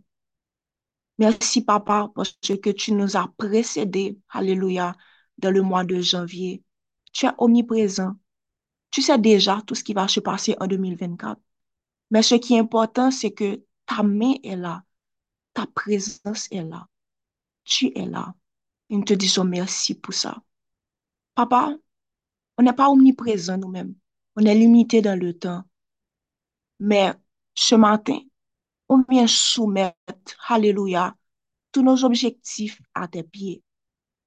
Merci, 1.19 1.65
papa, 1.65 2.11
parce 2.15 2.33
que 2.63 2.71
tu 2.71 2.93
nous 2.93 3.17
as 3.17 3.29
précédés, 3.37 4.19
alléluia, 4.31 4.97
dans 5.39 5.51
le 5.51 5.63
mois 5.63 5.85
de 5.85 6.01
janvier. 6.01 6.63
Tu 7.13 7.27
es 7.27 7.31
omniprésent. 7.39 8.17
Tu 8.91 9.03
sais 9.03 9.19
déjà 9.19 9.63
tout 9.67 9.75
ce 9.75 9.85
qui 9.85 9.95
va 9.95 10.09
se 10.09 10.21
passer 10.21 10.57
en 10.61 10.67
2024. 10.67 11.41
Mais 12.11 12.23
ce 12.23 12.35
qui 12.37 12.55
est 12.55 12.59
important, 12.61 13.11
c'est 13.11 13.33
que 13.33 13.63
ta 13.87 14.03
main 14.03 14.35
est 14.45 14.57
là, 14.57 14.85
ta 15.55 15.67
présence 15.67 16.49
est 16.53 16.65
là, 16.65 16.89
tu 17.65 17.93
es 17.97 18.07
là. 18.07 18.35
Et 18.91 18.97
nous 18.97 19.05
te 19.05 19.15
disons 19.15 19.45
merci 19.45 19.95
pour 19.95 20.15
ça. 20.15 20.43
Papa, 21.35 21.75
on 22.59 22.63
n'est 22.63 22.73
pas 22.73 22.91
omniprésent 22.91 23.59
nous-mêmes. 23.59 23.95
On 24.37 24.45
est 24.45 24.55
limité 24.55 25.03
dans 25.03 25.19
le 25.19 25.39
temps. 25.39 25.65
Mais 26.81 27.13
ce 27.55 27.75
matin, 27.75 28.19
on 28.89 29.05
vient 29.09 29.27
soumettre, 29.27 29.97
Alléluia, 30.49 31.17
tous 31.71 31.83
nos 31.83 32.05
objectifs 32.05 32.81
à 32.95 33.09
tes 33.09 33.23
pieds. 33.23 33.63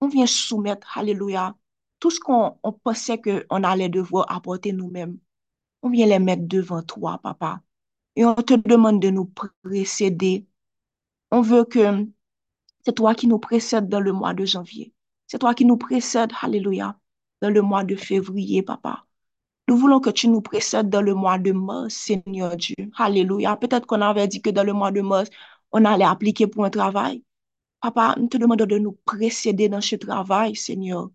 On 0.01 0.07
vient 0.07 0.25
soumettre, 0.25 0.97
Alléluia, 0.97 1.55
tout 1.99 2.11
ce 2.11 2.19
qu'on 2.19 2.57
on 2.63 2.71
pensait 2.71 3.19
qu'on 3.21 3.63
allait 3.63 3.89
devoir 3.89 4.31
apporter 4.31 4.73
nous-mêmes. 4.73 5.19
On 5.81 5.89
vient 5.89 6.07
les 6.07 6.19
mettre 6.19 6.47
devant 6.47 6.81
toi, 6.81 7.19
papa. 7.21 7.61
Et 8.15 8.25
on 8.25 8.35
te 8.35 8.53
demande 8.53 9.01
de 9.01 9.09
nous 9.09 9.31
précéder. 9.63 10.47
On 11.31 11.41
veut 11.41 11.65
que 11.65 12.07
c'est 12.85 12.93
toi 12.93 13.15
qui 13.15 13.27
nous 13.27 13.39
précèdes 13.39 13.89
dans 13.89 13.99
le 13.99 14.13
mois 14.13 14.33
de 14.33 14.45
janvier. 14.45 14.93
C'est 15.27 15.39
toi 15.39 15.55
qui 15.55 15.65
nous 15.65 15.77
précèdes, 15.77 16.31
Alléluia, 16.41 16.97
dans 17.41 17.49
le 17.49 17.61
mois 17.61 17.83
de 17.83 17.95
février, 17.95 18.61
papa. 18.61 19.05
Nous 19.67 19.77
voulons 19.77 19.99
que 19.99 20.11
tu 20.11 20.27
nous 20.27 20.41
précèdes 20.41 20.89
dans 20.89 21.01
le 21.01 21.15
mois 21.15 21.39
de 21.39 21.51
mars, 21.51 21.95
Seigneur 21.95 22.55
Dieu. 22.55 22.75
Alléluia. 22.95 23.55
Peut-être 23.57 23.87
qu'on 23.87 24.01
avait 24.01 24.27
dit 24.27 24.41
que 24.41 24.51
dans 24.51 24.63
le 24.63 24.73
mois 24.73 24.91
de 24.91 25.01
mars, 25.01 25.29
on 25.71 25.83
allait 25.83 26.05
appliquer 26.05 26.45
pour 26.45 26.65
un 26.65 26.69
travail. 26.69 27.23
Papa, 27.81 28.15
nous 28.19 28.27
te 28.27 28.37
demandons 28.37 28.67
de 28.67 28.77
nous 28.77 28.97
précéder 29.05 29.67
dans 29.67 29.81
ce 29.81 29.95
travail, 29.95 30.55
Seigneur. 30.55 31.09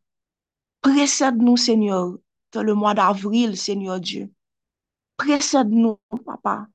Précède-nous, 0.82 1.56
Seigneur, 1.56 2.18
dans 2.52 2.62
le 2.64 2.74
mois 2.74 2.94
d'avril, 2.94 3.56
Seigneur 3.56 4.00
Dieu. 4.00 4.32
Précède-nous, 5.16 5.98
Papa, 6.24 6.66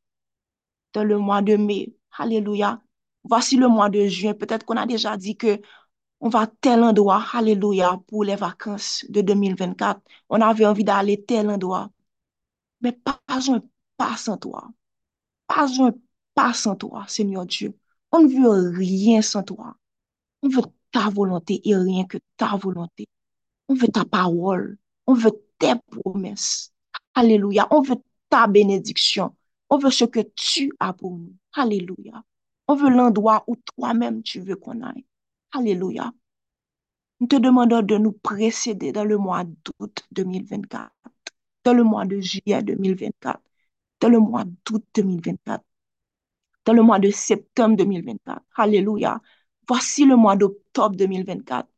dans 0.94 1.04
le 1.04 1.18
mois 1.18 1.42
de 1.42 1.58
mai. 1.58 1.94
Alléluia. 2.18 2.82
Voici 3.26 3.58
le 3.58 3.68
mois 3.68 3.90
de 3.90 4.08
juin. 4.08 4.34
Peut-être 4.34 4.66
qu'on 4.66 4.78
a 4.78 4.86
déjà 4.86 5.18
dit 5.18 5.36
que 5.38 5.60
on 6.22 6.30
va 6.30 6.48
tel 6.48 6.84
endroit, 6.84 7.24
alléluia, 7.34 8.00
pour 8.08 8.24
les 8.24 8.36
vacances 8.36 9.06
de 9.10 9.22
2024. 9.22 10.02
On 10.30 10.42
avait 10.42 10.66
envie 10.66 10.84
d'aller 10.84 11.24
tel 11.24 11.50
endroit. 11.50 11.92
Mais 12.82 12.92
pas 12.94 13.22
un 13.30 13.62
pas 13.98 14.18
sans 14.18 14.38
toi. 14.38 14.70
Pas 15.48 15.68
un 15.82 15.94
pas 16.36 16.54
sans 16.54 16.76
toi, 16.76 17.06
Seigneur 17.08 17.46
Dieu. 17.46 17.78
On 18.12 18.22
ne 18.22 18.30
veut 18.30 18.78
rien 18.78 19.22
sans 19.22 19.44
toi. 19.44 19.76
On 20.44 20.50
veut 20.50 20.64
ta 20.92 21.10
volonté 21.10 21.62
et 21.68 21.76
rien 21.76 22.06
que 22.06 22.18
ta 22.38 22.56
volonté. 22.58 23.08
On 23.70 23.76
veut 23.76 23.88
ta 23.90 24.06
parole. 24.06 24.78
On 25.08 25.14
veut 25.14 25.32
tes 25.60 25.74
promesses. 25.92 26.74
Alléluia. 27.16 27.68
On 27.72 27.82
veut 27.82 27.98
ta 28.30 28.48
bénédiction. 28.48 29.36
On 29.70 29.78
veut 29.78 29.92
ce 29.92 30.06
que 30.06 30.22
tu 30.36 30.72
as 30.80 30.94
pour 30.94 31.18
nous. 31.18 31.36
Alléluia. 31.54 32.24
On 32.68 32.76
veut 32.76 32.90
l'endroit 32.90 33.44
où 33.48 33.56
toi-même 33.56 34.24
tu 34.24 34.40
veux 34.40 34.56
qu'on 34.56 34.82
aille. 34.82 35.06
Alléluia. 35.52 36.12
Nous 37.20 37.28
te 37.28 37.36
demandons 37.36 37.82
de 37.82 37.98
nous 37.98 38.12
précéder 38.12 38.92
dans 38.92 39.04
le 39.06 39.18
mois 39.18 39.44
d'août 39.44 40.06
2024, 40.12 40.92
dans 41.64 41.74
le 41.74 41.84
mois 41.84 42.06
de 42.06 42.20
juillet 42.20 42.62
2024, 42.64 43.42
dans 44.02 44.10
le 44.10 44.20
mois 44.20 44.44
d'août 44.66 44.84
2024, 44.94 45.64
dans 46.66 46.74
le 46.74 46.84
mois 46.84 47.00
de 47.00 47.10
septembre 47.12 47.78
2024. 47.78 48.42
Alléluia. 48.56 49.22
Voici 49.68 50.06
le 50.06 50.16
mois 50.16 50.36
d'octobre 50.36 50.96
2024. 50.96 51.70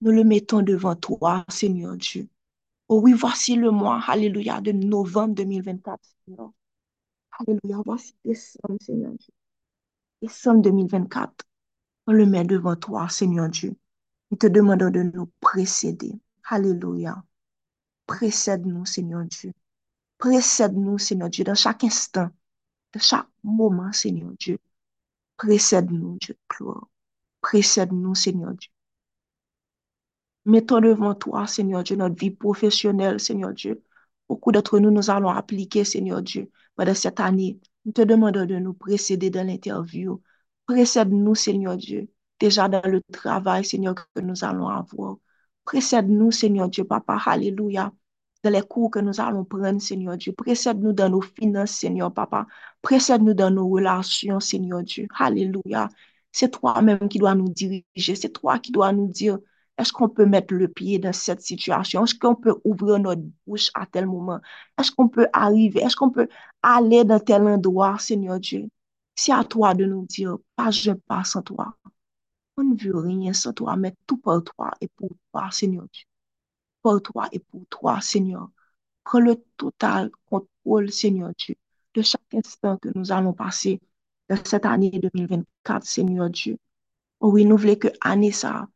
Nous 0.00 0.12
le 0.12 0.24
mettons 0.24 0.62
devant 0.62 0.96
toi, 0.96 1.44
Seigneur 1.48 1.96
Dieu. 1.96 2.28
Oh 2.88 3.00
oui, 3.02 3.12
voici 3.12 3.56
le 3.56 3.70
mois, 3.70 4.02
Alléluia, 4.08 4.60
de 4.60 4.72
novembre 4.72 5.34
2024, 5.34 6.00
Seigneur. 6.26 6.52
Alléluia, 7.40 7.82
voici 7.84 8.14
décembre, 8.24 8.78
Seigneur 8.80 9.12
Dieu. 9.12 9.32
Décembre 10.22 10.62
2024, 10.62 11.46
on 12.06 12.12
le 12.12 12.26
met 12.26 12.44
devant 12.44 12.76
toi, 12.76 13.08
Seigneur 13.08 13.48
Dieu. 13.48 13.74
Nous 14.30 14.36
te 14.36 14.46
demandons 14.46 14.90
de 14.90 15.02
nous 15.02 15.30
précéder. 15.40 16.12
Alléluia. 16.48 17.24
Précède-nous, 18.06 18.84
Seigneur 18.84 19.24
Dieu. 19.24 19.52
Précède-nous, 20.18 20.98
Seigneur 20.98 21.30
Dieu, 21.30 21.44
dans 21.44 21.54
chaque 21.54 21.84
instant, 21.84 22.28
dans 22.92 23.00
chaque 23.00 23.28
moment, 23.42 23.92
Seigneur 23.92 24.32
Dieu. 24.38 24.58
Précède-nous, 25.38 26.18
Dieu 26.20 26.34
de 26.34 26.56
gloire. 26.56 26.86
Précède-nous, 27.40 28.14
Seigneur 28.14 28.52
Dieu. 28.52 28.70
Mettons 30.44 30.80
devant 30.80 31.14
toi, 31.14 31.46
Seigneur 31.46 31.82
Dieu, 31.82 31.96
notre 31.96 32.16
vie 32.16 32.30
professionnelle, 32.30 33.20
Seigneur 33.20 33.54
Dieu. 33.54 33.82
Beaucoup 34.28 34.52
d'entre 34.52 34.78
nous, 34.80 34.90
nous 34.90 35.08
allons 35.08 35.30
appliquer, 35.30 35.84
Seigneur 35.84 36.20
Dieu, 36.20 36.50
pendant 36.76 36.94
cette 36.94 37.20
année. 37.20 37.58
Nous 37.84 37.92
te 37.92 38.02
demandons 38.02 38.46
de 38.46 38.56
nous 38.56 38.74
précéder 38.74 39.30
dans 39.30 39.46
l'interview. 39.46 40.20
Précède-nous, 40.66 41.34
Seigneur 41.34 41.76
Dieu, 41.76 42.08
déjà 42.38 42.68
dans 42.68 42.82
le 42.88 43.02
travail, 43.12 43.64
Seigneur, 43.64 43.94
que 43.94 44.20
nous 44.20 44.44
allons 44.44 44.68
avoir. 44.68 45.16
Précède-nous, 45.64 46.30
Seigneur 46.30 46.68
Dieu, 46.68 46.84
Papa, 46.84 47.18
Alléluia, 47.26 47.92
dans 48.42 48.50
les 48.50 48.62
cours 48.62 48.90
que 48.90 48.98
nous 48.98 49.20
allons 49.20 49.44
prendre, 49.44 49.80
Seigneur 49.80 50.16
Dieu. 50.16 50.32
Précède-nous 50.32 50.92
dans 50.92 51.08
nos 51.10 51.20
finances, 51.22 51.72
Seigneur, 51.72 52.12
Papa. 52.12 52.46
Précède-nous 52.82 53.34
dans 53.34 53.50
nos 53.50 53.68
relations, 53.68 54.40
Seigneur 54.40 54.82
Dieu. 54.82 55.06
Alléluia. 55.18 55.88
C'est 56.32 56.50
toi-même 56.50 57.08
qui 57.08 57.18
dois 57.18 57.34
nous 57.34 57.48
diriger. 57.48 57.84
C'est 58.14 58.30
toi 58.32 58.58
qui 58.58 58.72
dois 58.72 58.92
nous 58.92 59.08
dire 59.08 59.38
est-ce 59.80 59.94
qu'on 59.94 60.10
peut 60.10 60.26
mettre 60.26 60.52
le 60.52 60.68
pied 60.68 60.98
dans 60.98 61.12
cette 61.14 61.40
situation? 61.40 62.04
Est-ce 62.04 62.14
qu'on 62.14 62.34
peut 62.34 62.54
ouvrir 62.64 62.98
notre 62.98 63.22
bouche 63.46 63.70
à 63.72 63.86
tel 63.86 64.06
moment? 64.06 64.38
Est-ce 64.78 64.92
qu'on 64.92 65.08
peut 65.08 65.26
arriver? 65.32 65.80
Est-ce 65.80 65.96
qu'on 65.96 66.10
peut 66.10 66.28
aller 66.62 67.02
dans 67.04 67.18
tel 67.18 67.44
endroit, 67.46 67.98
Seigneur 67.98 68.38
Dieu? 68.38 68.68
C'est 69.14 69.32
à 69.32 69.42
toi 69.42 69.72
de 69.72 69.86
nous 69.86 70.04
dire, 70.04 70.36
pas 70.54 70.70
je 70.70 70.92
pas 70.92 71.24
sans 71.24 71.40
toi. 71.40 71.74
On 72.58 72.62
ne 72.64 72.76
veut 72.76 72.98
rien 72.98 73.32
sans 73.32 73.54
toi, 73.54 73.74
mais 73.76 73.94
tout 74.06 74.18
pour 74.18 74.44
toi 74.44 74.70
et 74.82 74.88
pour 74.88 75.08
toi, 75.32 75.48
Seigneur 75.50 75.86
Dieu. 75.90 76.04
Pour 76.82 77.00
toi 77.00 77.28
et 77.32 77.38
pour 77.38 77.62
toi, 77.70 78.02
Seigneur. 78.02 78.50
Prends 79.02 79.20
le 79.20 79.36
total 79.56 80.10
contrôle, 80.26 80.92
Seigneur 80.92 81.32
Dieu, 81.38 81.54
de 81.94 82.02
chaque 82.02 82.34
instant 82.34 82.76
que 82.76 82.90
nous 82.94 83.12
allons 83.12 83.32
passer 83.32 83.80
dans 84.28 84.36
cette 84.44 84.66
année 84.66 84.90
2024, 84.90 85.86
Seigneur 85.86 86.28
Dieu. 86.28 86.58
Oh 87.20 87.30
oui, 87.32 87.46
nous 87.46 87.56
voulons 87.56 87.76
que 87.76 87.88
année 88.02 88.32
ça, 88.32 88.68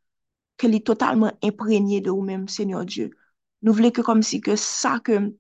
qu'elle 0.57 0.75
est 0.75 0.87
totalement 0.87 1.33
imprégnée 1.43 2.01
de 2.01 2.11
vous-même, 2.11 2.49
Seigneur 2.49 2.85
Dieu. 2.85 3.11
Nous 3.63 3.73
voulons 3.73 3.91
que 3.91 4.03
comme 4.03 4.23
si 4.23 4.41
que 4.41 4.57
ça, 4.57 5.01
que 5.01 5.35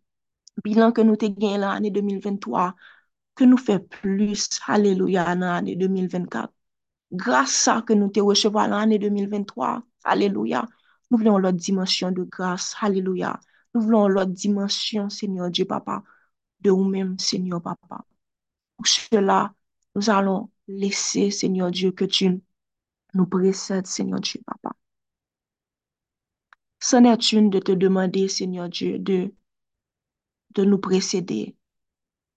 bilan 0.64 0.92
que 0.92 1.00
nous 1.02 1.16
t'ai 1.16 1.30
gagné 1.30 1.58
l'année 1.58 1.90
2023, 1.90 2.74
que 3.34 3.44
nous 3.44 3.56
fait 3.56 3.80
plus, 3.80 4.48
alléluia, 4.66 5.34
dans 5.36 5.46
l'année 5.46 5.76
2024. 5.76 6.52
Grâce 7.12 7.68
à 7.68 7.82
que 7.82 7.92
nous 7.92 8.08
te 8.08 8.20
recevons 8.20 8.66
l'année 8.66 8.98
2023, 8.98 9.82
alléluia, 10.04 10.66
nous 11.10 11.18
voulons 11.18 11.38
l'autre 11.38 11.58
dimension 11.58 12.10
de 12.10 12.22
grâce, 12.24 12.74
alléluia. 12.80 13.40
Nous 13.74 13.82
voulons 13.82 14.08
l'autre 14.08 14.32
dimension, 14.32 15.08
Seigneur 15.10 15.50
Dieu, 15.50 15.64
Papa, 15.64 16.02
de 16.60 16.70
vous-même, 16.70 17.18
Seigneur, 17.18 17.62
Papa. 17.62 18.04
Pour 18.76 18.86
cela, 18.86 19.54
nous 19.94 20.10
allons 20.10 20.50
laisser, 20.68 21.30
Seigneur 21.30 21.70
Dieu, 21.70 21.92
que 21.92 22.04
tu 22.04 22.40
nous 23.14 23.26
précèdes, 23.26 23.86
Seigneur 23.86 24.20
Dieu, 24.20 24.40
Papa. 24.46 24.74
C'en 26.86 27.04
est 27.04 27.32
une 27.32 27.48
de 27.48 27.60
te 27.60 27.72
demander, 27.72 28.28
Seigneur 28.28 28.68
Dieu, 28.68 28.98
de, 28.98 29.32
de 30.54 30.64
nous 30.64 30.76
précéder. 30.76 31.56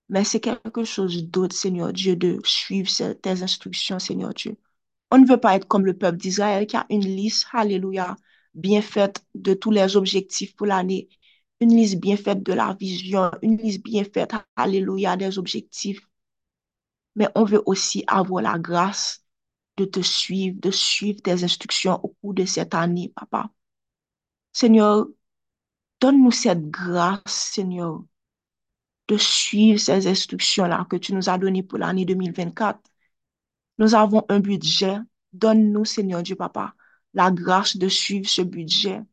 Mais 0.08 0.24
c'est 0.24 0.40
quelque 0.40 0.86
chose 0.86 1.26
d'autre, 1.26 1.54
Seigneur 1.54 1.92
Dieu, 1.92 2.16
de 2.16 2.40
suivre 2.46 2.90
tes 3.16 3.44
instructions, 3.44 4.00
Seigneur 4.00 4.34
Dieu. 4.34 4.58
On 5.12 5.18
ne 5.18 5.28
veut 5.28 5.40
pas 5.42 5.56
être 5.56 5.68
comme 5.68 5.86
le 5.86 5.98
peuple 5.98 6.20
d'Israël 6.20 6.66
qui 6.66 6.78
a 6.78 6.86
une 6.90 7.02
liste, 7.02 7.48
alléluia, 7.52 8.16
bien 8.54 8.82
faite 8.82 9.22
de 9.36 9.54
tous 9.54 9.72
les 9.72 9.98
objectifs 9.98 10.56
pour 10.56 10.68
l'année. 10.68 11.10
Une 11.60 11.76
liste 11.76 12.00
bien 12.00 12.16
faite 12.16 12.42
de 12.42 12.54
la 12.54 12.74
vision, 12.74 13.32
une 13.42 13.58
liste 13.58 13.84
bien 13.84 14.06
faite, 14.06 14.32
alléluia, 14.56 15.18
des 15.18 15.38
objectifs. 15.40 16.00
Mais 17.18 17.28
on 17.36 17.44
veut 17.44 17.62
aussi 17.66 18.06
avoir 18.08 18.42
la 18.44 18.58
grâce 18.58 19.26
de 19.76 19.84
te 19.84 20.00
suivre, 20.00 20.58
de 20.62 20.72
suivre 20.72 21.22
tes 21.22 21.44
instructions 21.44 22.00
au 22.02 22.16
cours 22.22 22.34
de 22.34 22.46
cette 22.46 22.74
année, 22.74 23.12
papa. 23.14 23.52
Seigneur, 24.60 25.06
donne-nous 26.02 26.32
cette 26.32 26.72
grâce, 26.72 27.22
Seigneur, 27.28 28.04
de 29.08 29.16
suivre 29.16 29.80
ces 29.80 30.08
instructions-là 30.08 30.88
que 30.90 30.96
tu 30.96 31.14
nous 31.14 31.30
as 31.30 31.38
données 31.38 31.62
pour 31.62 31.78
l'année 31.78 32.06
2024. 32.06 32.80
Nous 33.78 33.94
avons 33.94 34.26
un 34.30 34.40
budget. 34.40 34.98
Donne-nous, 35.32 35.86
Seigneur 35.86 36.24
Dieu, 36.24 36.36
Papa, 36.36 36.74
la 37.14 37.30
grâce 37.30 37.78
de 37.78 37.88
suivre 37.88 38.28
ce 38.28 38.42
budget. 38.42 39.04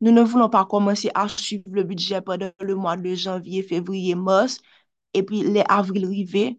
Nous 0.00 0.10
ne 0.10 0.22
voulons 0.22 0.50
pas 0.50 0.64
commencer 0.66 1.12
à 1.14 1.28
suivre 1.28 1.70
le 1.70 1.84
budget 1.84 2.20
pendant 2.20 2.50
le 2.60 2.74
mois 2.74 2.96
de 2.96 3.14
janvier, 3.14 3.62
février, 3.62 4.16
mars, 4.16 4.58
et 5.14 5.22
puis 5.22 5.42
les 5.44 5.62
avril 5.68 6.04
rivés. 6.06 6.58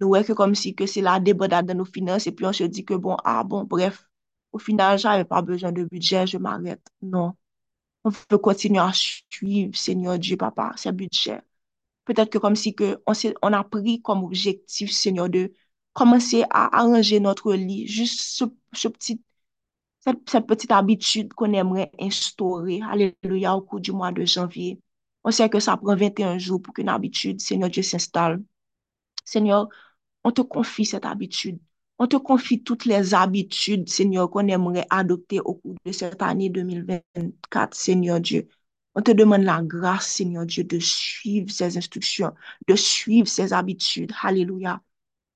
Nous 0.00 0.08
voyons 0.08 0.24
que 0.24 0.32
comme 0.32 0.54
si 0.54 0.76
que 0.76 0.86
c'est 0.86 1.02
la 1.02 1.18
débordade 1.18 1.66
de 1.66 1.72
nos 1.72 1.84
finances, 1.84 2.28
et 2.28 2.32
puis 2.32 2.46
on 2.46 2.52
se 2.52 2.62
dit 2.62 2.84
que 2.84 2.94
bon, 2.94 3.16
ah 3.24 3.42
bon, 3.42 3.64
bref, 3.64 4.08
au 4.52 4.58
final, 4.58 4.96
j'avais 4.96 5.24
pas 5.24 5.42
besoin 5.42 5.72
de 5.72 5.82
budget, 5.84 6.28
je 6.28 6.38
m'arrête. 6.38 6.86
Non. 7.02 7.34
On 8.04 8.10
veut 8.10 8.38
continuer 8.38 8.78
à 8.80 8.92
suivre, 8.94 9.74
Seigneur 9.76 10.18
Dieu, 10.18 10.36
Papa, 10.36 10.72
ces 10.76 10.92
budgets. 10.92 11.40
Peut-être 12.06 12.30
que 12.30 12.38
comme 12.38 12.56
si 12.56 12.74
que 12.74 13.02
on, 13.06 13.12
on 13.42 13.52
a 13.54 13.64
pris 13.64 14.02
comme 14.02 14.24
objectif, 14.24 14.92
Seigneur, 14.92 15.28
de 15.30 15.52
commencer 15.94 16.44
à 16.50 16.78
arranger 16.78 17.20
notre 17.20 17.54
lit, 17.54 17.86
juste 17.88 18.20
ce, 18.20 18.44
ce 18.74 18.88
cette, 20.00 20.28
cette 20.30 20.46
petite 20.46 20.70
habitude 20.72 21.32
qu'on 21.34 21.52
aimerait 21.52 21.90
instaurer, 22.00 22.80
alléluia, 22.90 23.54
au 23.56 23.62
cours 23.62 23.80
du 23.80 23.92
mois 23.92 24.12
de 24.12 24.24
janvier. 24.24 24.80
On 25.24 25.30
sait 25.30 25.48
que 25.48 25.60
ça 25.60 25.76
prend 25.76 25.96
21 25.96 26.38
jours 26.38 26.60
pour 26.62 26.74
qu'une 26.74 26.88
habitude, 26.88 27.40
Seigneur 27.40 27.70
Dieu, 27.70 27.82
s'installe. 27.82 28.42
Seigneur, 29.24 29.68
on 30.24 30.32
te 30.32 30.42
confie 30.42 30.86
cette 30.86 31.06
habitude. 31.06 31.60
On 31.98 32.06
te 32.06 32.16
confie 32.16 32.62
toutes 32.62 32.84
les 32.86 33.14
habitudes, 33.14 33.88
Seigneur, 33.88 34.30
qu'on 34.30 34.48
aimerait 34.48 34.86
adopter 34.90 35.40
au 35.40 35.54
cours 35.54 35.76
de 35.84 35.92
cette 35.92 36.22
année 36.22 36.50
2024, 36.50 37.74
Seigneur 37.74 38.20
Dieu. 38.20 38.48
On 38.94 39.02
te 39.02 39.10
demande 39.12 39.42
la 39.42 39.62
grâce, 39.62 40.08
Seigneur 40.08 40.46
Dieu, 40.46 40.64
de 40.64 40.78
suivre 40.78 41.50
ces 41.50 41.76
instructions, 41.76 42.32
de 42.68 42.74
suivre 42.76 43.28
ces 43.28 43.52
habitudes. 43.52 44.12
Alléluia. 44.22 44.82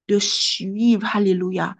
De 0.09 0.19
suivre, 0.19 1.09
Alléluia, 1.15 1.77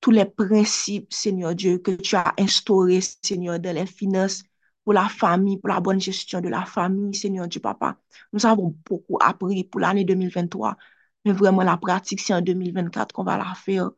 tous 0.00 0.10
les 0.12 0.24
principes, 0.26 1.12
Seigneur 1.12 1.54
Dieu, 1.54 1.78
que 1.78 1.92
tu 1.92 2.16
as 2.16 2.34
instaurés, 2.38 3.00
Seigneur, 3.00 3.60
dans 3.60 3.74
les 3.74 3.86
finances, 3.86 4.42
pour 4.84 4.94
la 4.94 5.08
famille, 5.08 5.58
pour 5.58 5.68
la 5.70 5.80
bonne 5.80 6.00
gestion 6.00 6.40
de 6.40 6.48
la 6.48 6.64
famille, 6.64 7.14
Seigneur 7.14 7.48
Dieu, 7.48 7.60
Papa. 7.60 7.98
Nous 8.32 8.46
avons 8.46 8.76
beaucoup 8.88 9.18
appris 9.20 9.64
pour 9.64 9.80
l'année 9.80 10.04
2023, 10.04 10.76
mais 11.24 11.32
vraiment 11.32 11.62
la 11.62 11.76
pratique, 11.76 12.20
c'est 12.20 12.34
en 12.34 12.40
2024 12.42 13.12
qu'on 13.12 13.24
va 13.24 13.36
la 13.38 13.54
faire, 13.54 13.90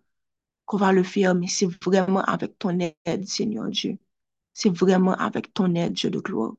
qu'on 0.69 0.77
va 0.77 0.93
le 0.93 1.03
faire, 1.03 1.35
mais 1.35 1.49
c'est 1.49 1.67
vraiment 1.83 2.23
avec 2.23 2.59
ton 2.59 2.79
aide, 2.79 3.27
Seigneur 3.27 3.69
Dieu. 3.71 3.99
C'est 4.53 4.69
vraiment 4.69 5.15
avec 5.15 5.55
ton 5.55 5.75
aide, 5.75 5.95
Dieu 5.95 6.11
de 6.11 6.21
gloire. 6.21 6.53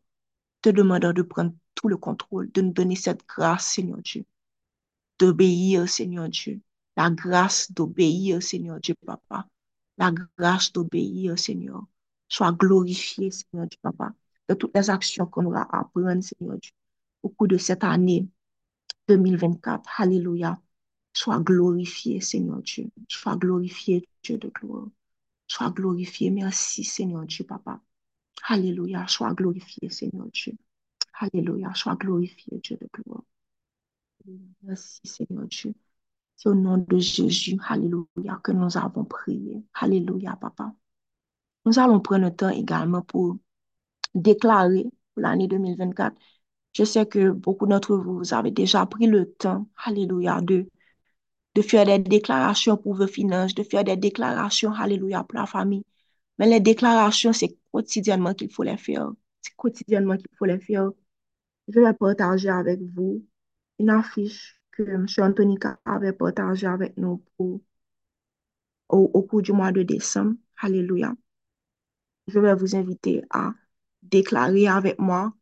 Te 0.63 0.69
demandant 0.69 1.13
de 1.13 1.21
prendre 1.21 1.53
tout 1.75 1.87
le 1.87 1.97
contrôle, 1.97 2.51
de 2.51 2.61
nous 2.61 2.73
donner 2.73 2.95
cette 2.95 3.25
grâce, 3.27 3.67
Seigneur 3.67 3.99
Dieu, 3.99 4.25
d'obéir, 5.19 5.87
Seigneur 5.87 6.27
Dieu. 6.27 6.59
La 6.97 7.11
grâce 7.11 7.71
d'obéir, 7.71 8.41
Seigneur 8.41 8.79
Dieu, 8.79 8.95
Papa. 9.05 9.47
La 9.99 10.11
grâce 10.37 10.73
d'obéir, 10.73 11.37
Seigneur. 11.37 11.83
Sois 12.27 12.51
glorifié, 12.51 13.29
Seigneur 13.29 13.67
Dieu, 13.67 13.79
Papa, 13.83 14.11
de 14.49 14.55
toutes 14.55 14.75
les 14.75 14.89
actions 14.89 15.27
qu'on 15.27 15.45
aura 15.45 15.67
à 15.71 15.83
prendre, 15.85 16.21
Seigneur 16.23 16.57
Dieu, 16.57 16.71
au 17.21 17.29
cours 17.29 17.47
de 17.47 17.57
cette 17.57 17.83
année 17.83 18.27
2024. 19.07 20.01
Alléluia. 20.01 20.59
Sois 21.19 21.39
glorifié, 21.41 22.21
Seigneur 22.21 22.61
Dieu. 22.61 22.89
Sois 23.09 23.35
glorifié, 23.35 24.07
Dieu 24.23 24.37
de 24.37 24.47
gloire. 24.47 24.87
Sois 25.47 25.69
glorifié. 25.69 26.29
Merci, 26.31 26.85
Seigneur 26.85 27.25
Dieu, 27.25 27.43
Papa. 27.43 27.81
Alléluia. 28.47 29.05
Sois 29.05 29.33
glorifié, 29.33 29.89
Seigneur 29.89 30.27
Dieu. 30.31 30.53
Alléluia. 31.19 31.73
Sois 31.75 31.97
glorifié, 31.97 32.59
Dieu 32.63 32.77
de 32.79 32.87
gloire. 32.93 33.23
Merci, 34.63 35.01
Seigneur 35.03 35.45
Dieu. 35.47 35.73
C'est 36.37 36.47
au 36.47 36.55
nom 36.55 36.77
de 36.77 36.97
Jésus, 36.99 37.59
Alléluia, 37.67 38.39
que 38.41 38.53
nous 38.53 38.77
avons 38.77 39.03
prié. 39.03 39.61
Alléluia, 39.73 40.37
Papa. 40.37 40.73
Nous 41.65 41.79
allons 41.79 41.99
prendre 41.99 42.27
le 42.27 42.33
temps 42.33 42.47
également 42.47 43.01
pour 43.01 43.35
déclarer 44.15 44.85
pour 45.13 45.23
l'année 45.23 45.49
2024. 45.49 46.15
Je 46.71 46.85
sais 46.85 47.05
que 47.05 47.31
beaucoup 47.31 47.67
d'entre 47.67 47.97
vous, 47.97 48.19
vous 48.19 48.33
avez 48.33 48.51
déjà 48.51 48.85
pris 48.85 49.07
le 49.07 49.33
temps, 49.33 49.67
Alléluia, 49.83 50.39
de, 50.39 50.69
de 51.59 51.63
faire 51.67 51.85
des 51.85 51.99
déclarations 51.99 52.77
pour 52.77 52.95
vos 52.95 53.07
finances, 53.07 53.53
de 53.53 53.63
faire 53.63 53.83
des 53.83 53.97
déclarations, 53.97 54.71
Alléluia, 54.73 55.23
pour 55.25 55.37
la 55.39 55.45
famille. 55.45 55.83
Mais 56.37 56.47
les 56.47 56.61
déclarations, 56.61 57.33
c'est 57.33 57.57
quotidiennement 57.73 58.33
qu'il 58.33 58.51
faut 58.51 58.63
les 58.63 58.77
faire. 58.77 59.11
C'est 59.41 59.55
quotidiennement 59.57 60.15
qu'il 60.15 60.29
faut 60.37 60.45
les 60.45 60.59
faire. 60.59 60.89
Je 61.67 61.81
vais 61.81 61.93
partager 61.93 62.49
avec 62.49 62.79
vous 62.95 63.25
une 63.77 63.89
affiche 63.89 64.61
que 64.71 64.83
M. 64.83 65.05
Antonica 65.19 65.79
avait 65.85 66.13
partagée 66.13 66.67
avec 66.67 66.95
nous 66.97 67.21
au 68.89 69.21
cours 69.23 69.41
du 69.41 69.51
mois 69.51 69.71
de 69.71 69.83
décembre. 69.83 70.35
Alléluia. 70.61 71.13
Je 72.27 72.39
vais 72.39 72.55
vous 72.55 72.75
inviter 72.75 73.23
à 73.29 73.53
déclarer 74.03 74.67
avec 74.67 74.99
moi. 74.99 75.33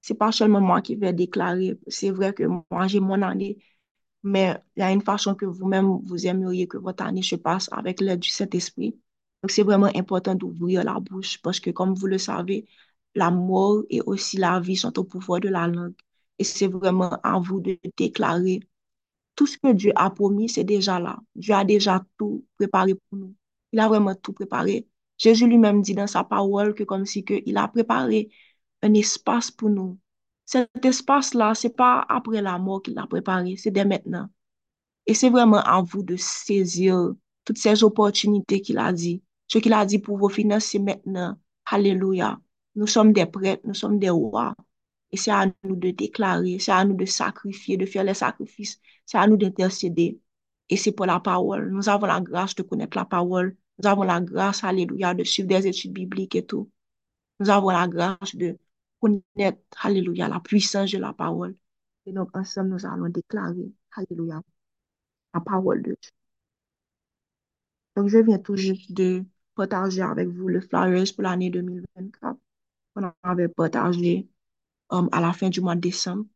C'est 0.00 0.14
pas 0.14 0.32
seulement 0.32 0.60
moi 0.60 0.80
qui 0.82 0.94
vais 0.96 1.12
déclarer. 1.12 1.78
C'est 1.88 2.10
vrai 2.10 2.32
que 2.32 2.44
moi, 2.44 2.86
j'ai 2.86 3.00
mon 3.00 3.20
année, 3.22 3.58
mais 4.26 4.56
il 4.76 4.80
y 4.80 4.82
a 4.82 4.92
une 4.92 5.02
façon 5.02 5.34
que 5.34 5.46
vous-même, 5.46 6.00
vous 6.04 6.26
aimeriez 6.26 6.66
que 6.68 6.78
votre 6.78 7.04
année 7.04 7.22
se 7.22 7.36
passe 7.36 7.68
avec 7.72 8.00
l'aide 8.00 8.20
du 8.20 8.30
Saint-Esprit. 8.30 8.92
Donc, 9.42 9.50
c'est 9.52 9.62
vraiment 9.62 9.90
important 9.94 10.34
d'ouvrir 10.34 10.84
la 10.84 10.98
bouche 11.00 11.38
parce 11.42 11.60
que, 11.60 11.70
comme 11.70 11.94
vous 11.94 12.06
le 12.08 12.18
savez, 12.18 12.66
la 13.14 13.30
mort 13.30 13.84
et 13.90 14.00
aussi 14.02 14.36
la 14.38 14.60
vie 14.60 14.76
sont 14.76 14.98
au 14.98 15.04
pouvoir 15.04 15.40
de 15.40 15.48
la 15.48 15.68
langue. 15.68 15.94
Et 16.38 16.44
c'est 16.44 16.66
vraiment 16.66 17.10
à 17.22 17.38
vous 17.38 17.60
de 17.60 17.78
déclarer. 17.96 18.60
Tout 19.36 19.46
ce 19.46 19.58
que 19.58 19.72
Dieu 19.72 19.92
a 19.96 20.10
promis, 20.10 20.48
c'est 20.48 20.64
déjà 20.64 20.98
là. 21.00 21.18
Dieu 21.36 21.54
a 21.54 21.64
déjà 21.64 22.04
tout 22.18 22.44
préparé 22.58 22.94
pour 22.94 23.18
nous. 23.18 23.34
Il 23.72 23.80
a 23.80 23.88
vraiment 23.88 24.14
tout 24.14 24.32
préparé. 24.32 24.88
Jésus 25.18 25.46
lui-même 25.46 25.82
dit 25.82 25.94
dans 25.94 26.06
sa 26.06 26.24
parole 26.24 26.74
que 26.74 26.84
comme 26.84 27.06
si 27.06 27.24
que 27.24 27.34
il 27.46 27.56
a 27.58 27.68
préparé 27.68 28.30
un 28.82 28.94
espace 28.94 29.50
pour 29.50 29.70
nous. 29.70 29.98
Cet 30.46 30.84
espace-là, 30.84 31.54
c'est 31.54 31.76
pas 31.76 32.04
après 32.08 32.40
la 32.42 32.58
mort 32.58 32.82
qu'il 32.82 32.94
l'a 32.94 33.06
préparé, 33.06 33.56
c'est 33.56 33.70
dès 33.70 33.84
maintenant. 33.84 34.28
Et 35.06 35.14
c'est 35.14 35.30
vraiment 35.30 35.58
à 35.62 35.82
vous 35.82 36.02
de 36.02 36.16
saisir 36.16 37.12
toutes 37.44 37.58
ces 37.58 37.84
opportunités 37.84 38.60
qu'il 38.60 38.78
a 38.78 38.92
dit. 38.92 39.22
Ce 39.48 39.58
qu'il 39.58 39.72
a 39.72 39.86
dit 39.86 39.98
pour 39.98 40.18
vos 40.18 40.28
finances, 40.28 40.66
c'est 40.66 40.78
maintenant. 40.80 41.38
Alléluia. 41.66 42.40
Nous 42.76 42.86
sommes 42.86 43.12
des 43.12 43.26
prêtres, 43.26 43.62
nous 43.66 43.74
sommes 43.74 43.98
des 43.98 44.10
rois. 44.10 44.54
Et 45.12 45.16
c'est 45.16 45.30
à 45.30 45.46
nous 45.64 45.76
de 45.76 45.90
déclarer, 45.90 46.58
c'est 46.58 46.72
à 46.72 46.84
nous 46.84 46.94
de 46.96 47.04
sacrifier, 47.06 47.76
de 47.76 47.86
faire 47.86 48.04
les 48.04 48.14
sacrifices, 48.14 48.80
c'est 49.06 49.18
à 49.18 49.26
nous 49.26 49.36
d'intercéder. 49.36 50.20
Et 50.68 50.76
c'est 50.76 50.92
pour 50.92 51.06
la 51.06 51.20
parole. 51.20 51.70
Nous 51.70 51.88
avons 51.88 52.06
la 52.06 52.20
grâce 52.20 52.54
de 52.54 52.62
connaître 52.62 52.96
la 52.96 53.04
parole. 53.04 53.56
Nous 53.82 53.88
avons 53.88 54.02
la 54.02 54.20
grâce, 54.20 54.64
alléluia, 54.64 55.14
de 55.14 55.24
suivre 55.24 55.48
des 55.48 55.66
études 55.68 55.92
bibliques 55.92 56.34
et 56.34 56.44
tout. 56.46 56.70
Nous 57.40 57.50
avons 57.50 57.70
la 57.70 57.88
grâce 57.88 58.34
de 58.36 58.58
connaître, 59.06 59.60
alléluia, 59.84 60.28
la 60.28 60.40
puissance 60.40 60.90
de 60.92 60.98
la 60.98 61.12
parole. 61.12 61.56
Et 62.06 62.12
donc, 62.12 62.36
ensemble, 62.36 62.70
nous 62.70 62.86
allons 62.86 63.08
déclarer, 63.08 63.72
alléluia, 63.96 64.42
la 65.34 65.40
parole 65.40 65.82
de 65.82 65.96
Dieu. 66.00 66.10
Donc, 67.96 68.08
je 68.08 68.18
viens 68.18 68.38
tout 68.38 68.56
juste 68.56 68.92
de 68.92 69.24
partager 69.54 70.02
avec 70.02 70.28
vous 70.28 70.48
le 70.48 70.60
flyers 70.60 71.04
pour 71.14 71.22
l'année 71.22 71.50
2024 71.50 72.38
qu'on 72.94 73.12
avait 73.22 73.48
partagé 73.48 74.28
um, 74.90 75.08
à 75.12 75.20
la 75.20 75.32
fin 75.32 75.50
du 75.50 75.60
mois 75.60 75.76
de 75.76 75.80
décembre. 75.80 76.26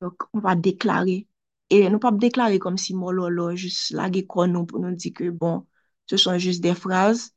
Donc, 0.00 0.22
on 0.34 0.40
va 0.40 0.56
déclarer. 0.56 1.28
Et 1.70 1.88
nous 1.90 1.98
pas 1.98 2.12
déclarer 2.12 2.58
comme 2.58 2.78
si 2.78 2.94
mololo, 2.94 3.56
juste 3.56 3.92
la 3.92 4.10
nous 4.10 4.66
pour 4.66 4.80
nous 4.80 4.92
dire 4.94 5.12
que 5.14 5.30
bon, 5.30 5.66
ce 6.06 6.16
sont 6.16 6.38
juste 6.38 6.62
des 6.62 6.74
phrases, 6.74 7.34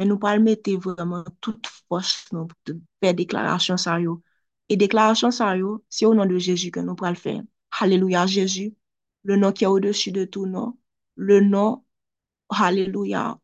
mais 0.00 0.06
nous 0.06 0.18
vraiment 0.78 1.24
toute 1.42 1.66
force 1.88 2.26
nous, 2.32 2.46
pour 2.46 2.56
faire 3.02 3.14
déclaration 3.14 3.76
ça 3.76 4.00
yo. 4.00 4.22
Et 4.70 4.78
yo, 4.78 5.84
c'est 5.90 6.06
au 6.06 6.14
nom 6.14 6.24
de 6.24 6.38
Jésus 6.38 6.70
que 6.70 6.80
nous 6.80 6.94
pourrons 6.94 7.10
le 7.10 7.16
faire. 7.16 7.42
Alléluia, 7.80 8.26
Jésus, 8.26 8.74
le 9.24 9.36
nom 9.36 9.52
qui 9.52 9.64
est 9.64 9.66
au-dessus 9.66 10.10
de 10.12 10.24
tout 10.24 10.46
nom, 10.46 10.78
le 11.16 11.40
nom, 11.40 11.84
Alléluia, 12.50 13.38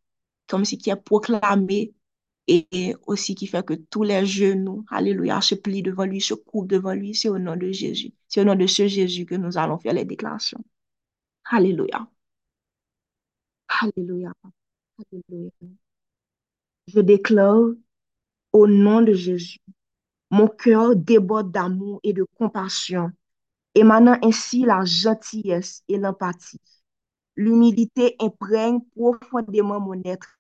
comme 0.48 0.64
si 0.64 0.78
qui 0.78 0.90
est 0.90 0.96
proclamé 0.96 1.94
et 2.48 2.94
aussi 3.06 3.34
qui 3.34 3.46
fait 3.46 3.64
que 3.66 3.74
tous 3.74 4.02
les 4.04 4.24
genoux, 4.26 4.84
alléluia, 4.90 5.40
se 5.42 5.54
plient 5.56 5.82
devant 5.82 6.04
lui, 6.06 6.20
se 6.22 6.34
couvrent 6.34 6.68
devant 6.68 6.94
lui. 6.94 7.14
C'est 7.14 7.28
au 7.28 7.38
nom 7.38 7.56
de 7.56 7.70
Jésus. 7.72 8.14
C'est 8.28 8.40
au 8.42 8.44
nom 8.44 8.54
de 8.56 8.66
ce 8.66 8.88
Jésus 8.88 9.26
que 9.26 9.34
nous 9.36 9.58
allons 9.58 9.78
faire 9.78 9.94
les 9.94 10.04
déclarations. 10.06 10.64
Alléluia. 11.50 12.08
Alléluia. 13.68 14.32
Alléluia. 14.98 15.50
Je 16.88 17.00
déclare 17.00 17.62
au 18.52 18.66
nom 18.66 19.02
de 19.02 19.12
Jésus, 19.12 19.60
mon 20.30 20.48
cœur 20.48 20.96
déborde 20.96 21.52
d'amour 21.52 22.00
et 22.02 22.12
de 22.12 22.24
compassion, 22.38 23.10
émanant 23.74 24.18
ainsi 24.22 24.62
la 24.64 24.84
gentillesse 24.84 25.82
et 25.88 25.98
l'empathie. 25.98 26.60
L'humilité 27.36 28.16
imprègne 28.20 28.80
profondément 28.96 29.80
mon 29.80 30.00
être 30.04 30.38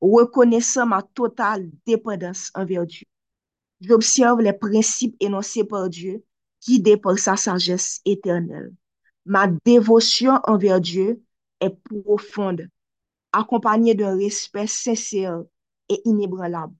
reconnaissant 0.00 0.86
ma 0.86 1.02
totale 1.02 1.70
dépendance 1.86 2.50
envers 2.54 2.86
Dieu. 2.86 3.06
J'observe 3.80 4.40
les 4.40 4.52
principes 4.52 5.16
énoncés 5.20 5.64
par 5.64 5.88
Dieu, 5.88 6.24
guidés 6.66 6.96
par 6.96 7.18
sa 7.18 7.36
sagesse 7.36 8.00
éternelle. 8.04 8.72
Ma 9.24 9.48
dévotion 9.64 10.40
envers 10.44 10.80
Dieu 10.80 11.22
est 11.60 11.76
profonde, 12.04 12.68
accompagnée 13.32 13.94
d'un 13.94 14.16
respect 14.16 14.66
sincère 14.66 15.42
et 15.88 16.00
inébranlable. 16.04 16.74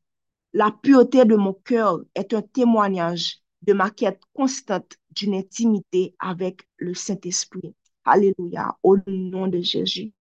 La 0.53 0.71
pureté 0.71 1.25
de 1.25 1.37
mon 1.37 1.53
cœur 1.53 2.01
est 2.15 2.33
un 2.33 2.43
témoignage 2.43 3.41
de 3.63 3.73
ma 3.73 3.91
quête 3.91 4.23
constante 4.33 4.97
d'une 5.11 5.35
intimité 5.35 6.15
avec 6.19 6.69
le 6.77 6.95
Saint-Esprit. 6.95 7.75
Alléluia, 8.05 8.77
au 8.83 8.97
nom 9.07 9.49
de 9.49 9.61
Jésus. 9.61 10.13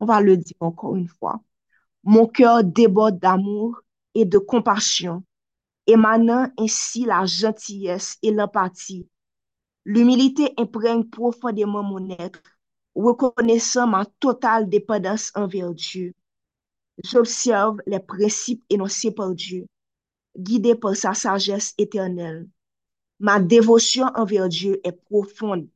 On 0.00 0.06
va 0.06 0.20
le 0.20 0.36
dire 0.36 0.56
encore 0.60 0.96
une 0.96 1.08
fois. 1.08 1.40
Mon 2.02 2.26
cœur 2.26 2.64
déborde 2.64 3.18
d'amour 3.18 3.80
et 4.14 4.24
de 4.24 4.38
compassion, 4.38 5.22
émanant 5.86 6.48
ainsi 6.58 7.04
la 7.04 7.26
gentillesse 7.26 8.18
et 8.22 8.30
l'empathie. 8.30 9.08
L'humilité 9.84 10.52
imprègne 10.56 11.04
profondément 11.04 11.82
mon 11.82 12.10
être, 12.10 12.40
reconnaissant 12.94 13.86
ma 13.86 14.04
totale 14.18 14.68
dépendance 14.68 15.30
envers 15.34 15.72
Dieu. 15.74 16.14
J'observe 17.04 17.78
les 17.86 18.00
principes 18.00 18.64
énoncés 18.70 19.10
par 19.10 19.34
Dieu, 19.34 19.66
guidé 20.36 20.74
par 20.74 20.96
sa 20.96 21.14
sagesse 21.14 21.74
éternelle. 21.78 22.48
Ma 23.20 23.40
dévotion 23.40 24.06
envers 24.14 24.48
Dieu 24.48 24.80
est 24.84 24.92
profonde, 24.92 25.68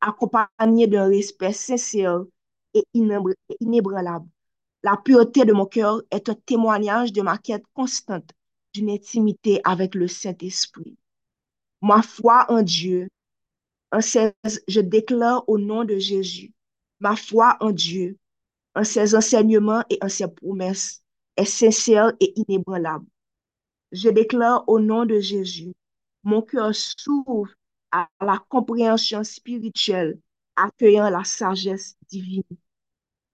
accompagnée 0.00 0.86
d'un 0.86 1.08
respect 1.08 1.52
sincère 1.52 2.24
et 2.74 2.84
inébranlable. 2.94 4.28
La 4.82 4.96
pureté 4.96 5.44
de 5.44 5.52
mon 5.52 5.66
cœur 5.66 6.02
est 6.10 6.28
un 6.28 6.34
témoignage 6.34 7.12
de 7.12 7.22
ma 7.22 7.36
quête 7.36 7.64
constante 7.74 8.30
d'une 8.72 8.90
intimité 8.90 9.60
avec 9.64 9.94
le 9.94 10.06
Saint-Esprit. 10.08 10.96
Ma 11.82 12.02
foi 12.02 12.46
en 12.48 12.62
Dieu, 12.62 13.08
en 13.92 14.00
ses, 14.00 14.32
je 14.68 14.80
déclare 14.80 15.48
au 15.48 15.58
nom 15.58 15.84
de 15.84 15.98
Jésus, 15.98 16.52
ma 17.00 17.16
foi 17.16 17.56
en 17.60 17.70
Dieu, 17.70 18.18
en 18.78 18.84
ses 18.84 19.16
enseignements 19.16 19.82
et 19.90 19.98
en 20.02 20.08
ses 20.08 20.28
promesses, 20.28 21.02
est 21.36 21.44
sincère 21.44 22.12
et 22.20 22.32
inébranlable. 22.38 23.06
Je 23.90 24.08
déclare 24.08 24.62
au 24.68 24.78
nom 24.78 25.04
de 25.04 25.18
Jésus, 25.18 25.72
mon 26.22 26.42
cœur 26.42 26.72
s'ouvre 26.72 27.48
à 27.90 28.08
la 28.20 28.38
compréhension 28.48 29.24
spirituelle, 29.24 30.20
accueillant 30.54 31.10
la 31.10 31.24
sagesse 31.24 31.96
divine. 32.08 32.44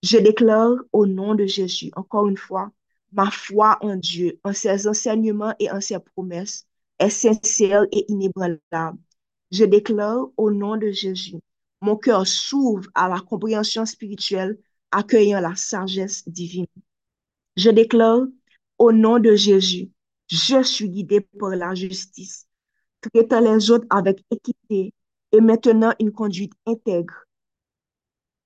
Je 0.03 0.17
déclare 0.17 0.77
au 0.93 1.05
nom 1.05 1.35
de 1.35 1.45
Jésus, 1.45 1.91
encore 1.95 2.27
une 2.27 2.39
fois, 2.39 2.73
ma 3.13 3.31
foi 3.31 3.77
en 3.83 3.97
Dieu, 3.97 4.41
en 4.45 4.55
ses 4.55 4.89
enseignements 4.89 5.55
et 5.59 5.71
en 5.71 5.83
ses 5.83 5.99
promesses, 5.99 6.67
est 6.99 7.11
sincère 7.11 7.85
et 7.93 8.11
inébranlable. 8.11 8.99
Je 9.51 9.65
déclare 9.67 10.27
au 10.39 10.51
nom 10.51 10.79
de 10.79 10.91
Jésus, 10.91 11.37
mon 11.83 11.97
cœur 11.97 12.27
s'ouvre 12.27 12.89
à 12.95 13.11
la 13.11 13.21
compréhension 13.21 13.85
spirituelle, 13.85 14.59
accueillant 14.95 15.41
la 15.41 15.57
sagesse 15.57 16.27
divine. 16.29 16.67
Je 17.57 17.71
déclare 17.71 18.23
au 18.79 18.93
nom 18.93 19.19
de 19.19 19.35
Jésus, 19.35 19.91
je 20.29 20.63
suis 20.63 20.89
guidé 20.89 21.21
par 21.21 21.51
la 21.51 21.75
justice, 21.75 22.47
traitant 23.01 23.41
les 23.41 23.71
autres 23.71 23.87
avec 23.91 24.25
équité 24.31 24.95
et 25.33 25.41
maintenant 25.41 25.93
une 25.99 26.13
conduite 26.13 26.53
intègre. 26.67 27.25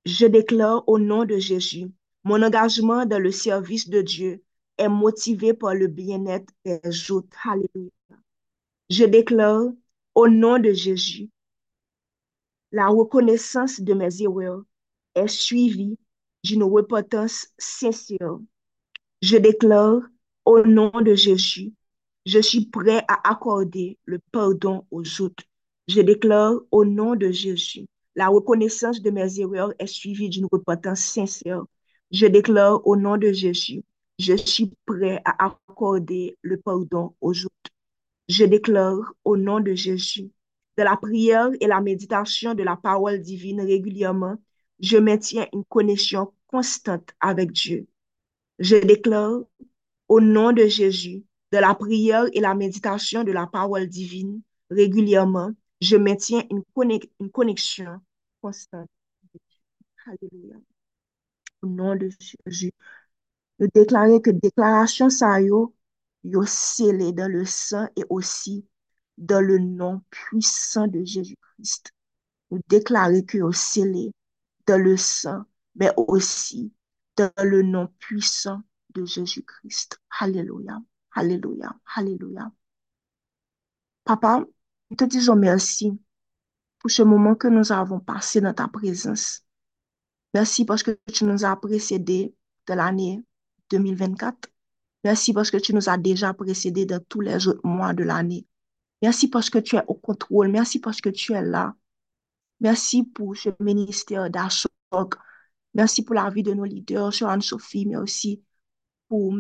Je 0.07 0.27
déclare 0.27 0.89
au 0.89 0.99
nom 0.99 1.25
de 1.25 1.39
Jésus, 1.39 1.91
mon 2.25 2.43
engagement 2.43 3.05
dans 3.05 3.23
le 3.23 3.31
service 3.31 3.89
de 3.89 4.01
Dieu 4.01 4.43
est 4.79 4.89
motivé 4.89 5.53
par 5.53 5.75
le 5.75 5.87
bien-être 5.87 6.53
des 6.65 7.11
autres. 7.11 7.37
Alléluia. 7.47 7.91
Je 8.89 9.05
déclare 9.05 9.65
au 10.15 10.29
nom 10.29 10.59
de 10.59 10.73
Jésus, 10.73 11.29
la 12.73 12.89
reconnaissance 12.89 13.81
de 13.81 13.93
mes 13.93 14.23
erreurs 14.23 14.63
est 15.15 15.29
suivie 15.29 15.99
d'une 16.45 16.63
repentance 16.63 17.49
sincère. 17.59 18.39
Je 19.23 19.37
déclare 19.37 20.01
au 20.45 20.63
nom 20.63 20.91
de 21.01 21.15
Jésus, 21.15 21.73
je 22.27 22.39
suis 22.41 22.67
prêt 22.67 23.05
à 23.09 23.31
accorder 23.31 23.99
le 24.05 24.19
pardon 24.33 24.85
aux 24.91 25.21
autres. 25.21 25.45
Je 25.89 26.01
déclare 26.01 26.55
au 26.71 26.85
nom 26.85 27.17
de 27.17 27.31
Jésus, 27.31 27.87
la 28.15 28.29
reconnaissance 28.29 29.01
de 29.01 29.11
mes 29.11 29.41
erreurs 29.41 29.73
est 29.79 29.87
suivie 29.87 30.29
d'une 30.29 30.49
repentance 30.51 31.01
sincère. 31.01 31.65
Je 32.11 32.27
déclare 32.27 32.87
au 32.87 32.97
nom 32.97 33.17
de 33.17 33.33
Jésus, 33.33 33.85
je 34.19 34.35
suis 34.37 34.73
prêt 34.87 35.21
à 35.25 35.47
accorder 35.47 36.37
le 36.43 36.57
pardon 36.59 37.15
aux 37.21 37.33
autres. 37.45 37.71
Je 38.29 38.45
déclare 38.45 39.15
au 39.25 39.37
nom 39.37 39.61
de 39.61 39.75
Jésus, 39.75 40.31
de 40.77 40.83
la 40.83 40.97
prière 40.97 41.51
et 41.61 41.67
la 41.67 41.81
méditation 41.81 42.55
de 42.55 42.63
la 42.63 42.77
parole 42.77 43.21
divine 43.21 43.61
régulièrement, 43.61 44.37
je 44.81 44.97
maintiens 44.97 45.47
une 45.53 45.65
connexion 45.65 46.33
constante 46.47 47.11
avec 47.21 47.53
Dieu. 47.53 47.87
Je 48.59 48.77
déclare 48.77 49.41
au 50.09 50.21
nom 50.21 50.53
de 50.53 50.67
Jésus, 50.67 51.25
de 51.53 51.59
la 51.59 51.75
prière 51.75 52.27
et 52.33 52.41
la 52.41 52.55
méditation 52.55 53.25
de 53.25 53.33
la 53.33 53.47
parole 53.47 53.87
divine 53.87 54.43
régulièrement, 54.71 55.53
je 55.81 55.97
maintiens 55.97 56.43
une, 56.51 56.63
connexion 57.33 58.01
constante. 58.41 58.89
Alléluia. 60.07 60.57
Au 61.63 61.67
nom 61.67 61.97
de 61.97 62.11
Jésus. 62.47 62.73
Je 63.59 63.67
déclare 63.75 64.23
que 64.23 64.31
déclaration 64.31 65.11
ça 65.11 65.41
yo, 65.41 65.75
yo 66.25 66.45
scellé 66.45 67.13
dans 67.13 67.31
le 67.31 67.45
sang 67.45 67.89
et 67.97 68.05
aussi 68.09 68.67
dans 69.17 69.41
le 69.41 69.59
nom 69.59 70.01
puissant 70.11 70.87
de 70.87 71.05
Jésus-Christ. 71.05 71.93
Je 72.51 72.59
déclare 72.69 73.11
que 73.27 73.39
yo 73.39 73.53
scellé 73.53 74.13
dans 74.69 74.79
le 74.79 74.97
sang, 74.99 75.45
mais 75.75 75.91
aussi 75.97 76.73
dans 77.17 77.33
le 77.43 77.63
nom 77.63 77.89
puissant 77.99 78.63
de 78.95 79.05
Jésus-Christ. 79.05 80.01
Alléluia. 80.21 80.81
Alléluia. 81.13 81.75
Alléluia. 81.97 82.53
Papa, 84.05 84.45
nous 84.91 84.97
te 84.97 85.05
disons 85.05 85.37
merci 85.37 85.99
pour 86.79 86.91
ce 86.91 87.03
moment 87.03 87.35
que 87.35 87.49
nous 87.49 87.73
avons 87.73 87.99
passé 87.99 88.41
dans 88.41 88.53
ta 88.53 88.69
présence. 88.69 89.43
Merci 90.35 90.67
parce 90.67 90.83
que 90.83 90.99
tu 91.13 91.25
nous 91.25 91.45
as 91.45 91.57
précédés 91.57 92.35
de 92.67 92.75
l'année 92.75 93.25
2024. 93.71 94.51
Merci 95.03 95.33
parce 95.33 95.51
que 95.51 95.57
tu 95.57 95.75
nous 95.75 95.89
as 95.89 95.97
déjà 95.97 96.35
précédés 96.35 96.85
dans 96.85 97.03
tous 97.09 97.23
les 97.23 97.49
autres 97.49 97.67
mois 97.67 97.95
de 97.95 98.05
l'année. 98.05 98.47
Merci 99.01 99.29
parce 99.29 99.49
que 99.49 99.59
tu 99.59 99.77
es 99.77 99.85
au 99.87 99.95
contrôle. 99.95 100.49
Merci 100.49 100.79
parce 100.79 101.01
que 101.01 101.09
tu 101.09 101.33
es 101.33 101.43
là. 101.43 101.75
Merci 102.61 103.05
pour 103.05 103.37
ce 103.37 103.51
ministère 103.61 104.31
d'Achok. 104.31 105.15
Merci 105.75 106.03
pour 106.05 106.15
la 106.15 106.31
vie 106.31 106.43
de 106.43 106.55
nos 106.55 106.65
leaders, 106.65 107.13
Joanne-Sophie, 107.13 107.87
mais 107.87 107.97
aussi 107.97 108.43
pour 109.09 109.39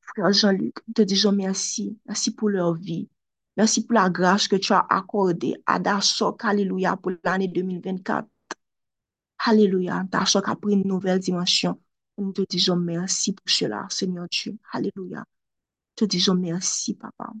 frère 0.00 0.32
Jean-Luc. 0.32 0.74
Te 0.94 1.02
disons 1.02 1.32
merci. 1.32 1.98
Merci 2.06 2.34
pour 2.34 2.48
leur 2.48 2.74
vie. 2.74 3.08
Merci 3.56 3.86
pour 3.86 3.94
la 3.94 4.10
grâce 4.10 4.48
que 4.48 4.56
tu 4.56 4.72
as 4.72 4.84
accordée 4.88 5.54
à 5.66 5.78
Dashok, 5.78 6.44
Alléluia, 6.44 6.96
pour 6.96 7.12
l'année 7.22 7.48
2024. 7.48 8.28
Alléluia, 9.46 10.04
Dashok 10.10 10.48
a 10.48 10.56
pris 10.56 10.72
une 10.72 10.88
nouvelle 10.88 11.20
dimension. 11.20 11.80
Nous 12.18 12.32
te 12.32 12.42
disons 12.48 12.76
merci 12.76 13.32
pour 13.32 13.48
cela, 13.48 13.86
Seigneur 13.90 14.26
Dieu. 14.28 14.56
Alléluia. 14.72 15.24
Te 15.94 16.04
disons 16.04 16.34
merci, 16.34 16.94
Papa. 16.94 17.32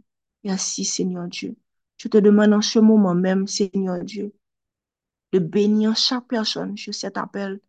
Merci, 0.44 0.84
Seigneur 0.84 1.26
Dieu. 1.28 1.56
Je 1.96 2.08
te 2.08 2.18
demande 2.18 2.52
en 2.52 2.60
ce 2.60 2.78
moment 2.78 3.14
même, 3.14 3.46
Seigneur 3.46 4.02
Dieu, 4.04 4.32
de 5.34 5.40
bénir 5.40 5.96
chaque 5.96 6.28
personne 6.28 6.76
sur 6.76 6.94
cet 6.94 7.16
appel, 7.18 7.60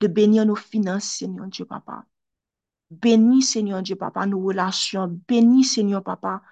de 0.00 0.06
bénir 0.06 0.44
nos 0.44 0.54
finances, 0.54 1.04
Seigneur 1.04 1.46
Dieu, 1.46 1.64
Papa. 1.64 2.04
Bénis, 2.90 3.40
Seigneur 3.40 3.82
Dieu, 3.82 3.96
Papa, 3.96 4.26
nos 4.26 4.42
relations. 4.42 5.18
Bénis, 5.26 5.64
Seigneur, 5.64 6.02
Papa, 6.04 6.42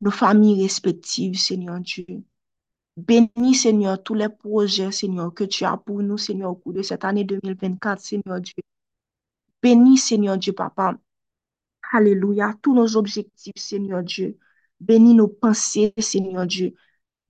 nos 0.00 0.12
familles 0.12 0.62
respectives, 0.62 1.36
Seigneur 1.36 1.80
Dieu. 1.80 2.06
Bénis, 2.96 3.56
Seigneur, 3.56 4.00
tous 4.00 4.14
les 4.14 4.28
projets, 4.28 4.92
Seigneur, 4.92 5.34
que 5.34 5.42
tu 5.42 5.64
as 5.64 5.76
pour 5.76 6.00
nous, 6.04 6.18
Seigneur, 6.18 6.52
au 6.52 6.54
cours 6.54 6.72
de 6.72 6.82
cette 6.82 7.04
année 7.04 7.24
2024, 7.24 8.00
Seigneur 8.00 8.40
Dieu. 8.40 8.62
Bénis, 9.60 9.98
Seigneur 9.98 10.38
Dieu, 10.38 10.52
Papa. 10.52 10.96
Alléluia. 11.90 12.54
Tous 12.62 12.74
nos 12.76 12.96
objectifs, 12.96 13.56
Seigneur 13.56 14.04
Dieu. 14.04 14.38
Bénis 14.78 15.14
nos 15.14 15.26
pensées, 15.26 15.92
Seigneur 15.98 16.46
Dieu. 16.46 16.76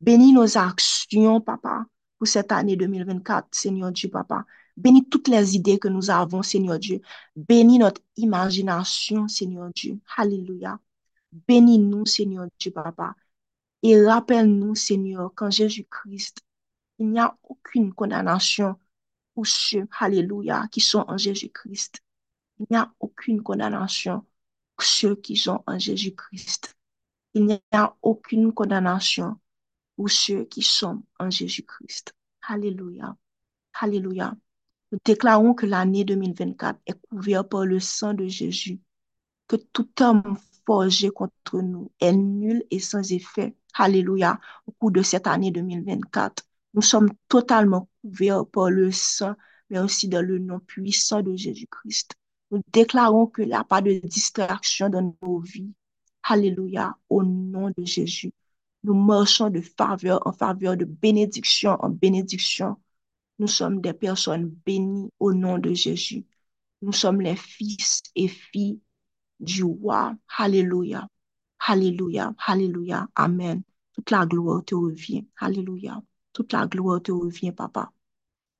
Bénis 0.02 0.34
nos 0.34 0.58
actions, 0.58 1.40
Papa, 1.40 1.86
pour 2.20 2.28
cette 2.28 2.52
année 2.52 2.76
2024, 2.76 3.48
Seigneur 3.50 3.92
Dieu, 3.92 4.10
Papa. 4.10 4.44
Bénis 4.76 5.08
toutes 5.08 5.28
les 5.28 5.56
idées 5.56 5.78
que 5.78 5.88
nous 5.88 6.10
avons, 6.10 6.42
Seigneur 6.42 6.78
Dieu. 6.78 7.00
Bénis 7.34 7.78
notre 7.78 8.02
imagination, 8.18 9.26
Seigneur 9.26 9.70
Dieu. 9.74 9.98
Alléluia. 10.18 10.78
Bénis-nous, 11.48 12.04
Seigneur 12.04 12.46
Dieu, 12.58 12.72
Papa. 12.72 13.14
Et 13.82 13.98
rappelle-nous, 14.04 14.74
Seigneur, 14.74 15.32
qu'en 15.34 15.48
Jésus-Christ, 15.48 16.40
il 16.98 17.08
n'y 17.08 17.18
a 17.18 17.34
aucune 17.42 17.94
condamnation 17.94 18.76
pour 19.34 19.46
ceux, 19.46 19.88
Alléluia, 19.98 20.68
qui 20.70 20.82
sont 20.82 21.06
en 21.08 21.16
Jésus-Christ. 21.16 22.02
Il 22.58 22.66
n'y 22.70 22.76
a 22.76 22.92
aucune 23.00 23.42
condamnation 23.42 24.26
pour 24.76 24.84
ceux 24.84 25.16
qui 25.16 25.36
sont 25.36 25.64
en 25.66 25.78
Jésus-Christ. 25.78 26.76
Il 27.32 27.46
n'y 27.46 27.62
a 27.72 27.96
aucune 28.02 28.52
condamnation 28.52 29.38
pour 29.96 30.10
ceux 30.10 30.44
qui 30.44 30.62
sont 30.62 31.02
en 31.18 31.30
Jésus-Christ. 31.30 32.14
Alléluia. 32.50 33.16
Alléluia. 33.80 34.36
Nous 34.90 34.98
déclarons 35.04 35.54
que 35.54 35.66
l'année 35.66 36.04
2024 36.04 36.80
est 36.84 37.00
couverte 37.08 37.48
par 37.48 37.64
le 37.64 37.78
sang 37.78 38.12
de 38.12 38.26
Jésus, 38.26 38.80
que 39.46 39.54
tout 39.54 39.88
homme 40.00 40.36
forgé 40.66 41.10
contre 41.10 41.60
nous 41.60 41.92
est 42.00 42.12
nul 42.12 42.64
et 42.72 42.80
sans 42.80 43.12
effet. 43.12 43.54
Alléluia. 43.74 44.40
Au 44.66 44.72
cours 44.72 44.90
de 44.90 45.00
cette 45.00 45.28
année 45.28 45.52
2024, 45.52 46.42
nous 46.74 46.82
sommes 46.82 47.10
totalement 47.28 47.88
couverts 48.02 48.46
par 48.46 48.68
le 48.68 48.90
sang, 48.90 49.36
mais 49.70 49.78
aussi 49.78 50.08
dans 50.08 50.26
le 50.26 50.40
nom 50.40 50.58
puissant 50.58 51.22
de 51.22 51.36
Jésus-Christ. 51.36 52.16
Nous 52.50 52.62
déclarons 52.72 53.28
qu'il 53.28 53.46
n'y 53.46 53.54
a 53.54 53.62
pas 53.62 53.80
de 53.80 53.92
distraction 53.92 54.88
dans 54.88 55.14
nos 55.22 55.38
vies. 55.38 55.72
Alléluia, 56.24 56.96
au 57.08 57.22
nom 57.22 57.70
de 57.70 57.84
Jésus. 57.84 58.32
Nous 58.84 58.94
marchons 58.94 59.50
de 59.50 59.60
faveur 59.60 60.26
en 60.26 60.32
faveur, 60.32 60.76
de 60.76 60.84
bénédiction 60.84 61.76
en 61.80 61.90
bénédiction. 61.90 62.76
Nous 63.38 63.48
sommes 63.48 63.80
des 63.80 63.92
personnes 63.92 64.48
bénies 64.66 65.10
au 65.18 65.32
nom 65.32 65.58
de 65.58 65.72
Jésus. 65.74 66.24
Nous 66.82 66.92
sommes 66.92 67.20
les 67.20 67.36
fils 67.36 68.02
et 68.16 68.28
filles 68.28 68.80
du 69.40 69.64
roi. 69.64 70.14
Alléluia. 70.38 71.08
Alléluia. 71.58 72.34
Alléluia. 72.46 73.08
Amen. 73.14 73.62
Toute 73.92 74.10
la 74.10 74.26
gloire 74.26 74.64
te 74.64 74.74
revient. 74.74 75.26
Alléluia. 75.38 76.02
Toute 76.32 76.52
la 76.52 76.66
gloire 76.66 77.02
te 77.02 77.12
revient, 77.12 77.52
papa. 77.52 77.92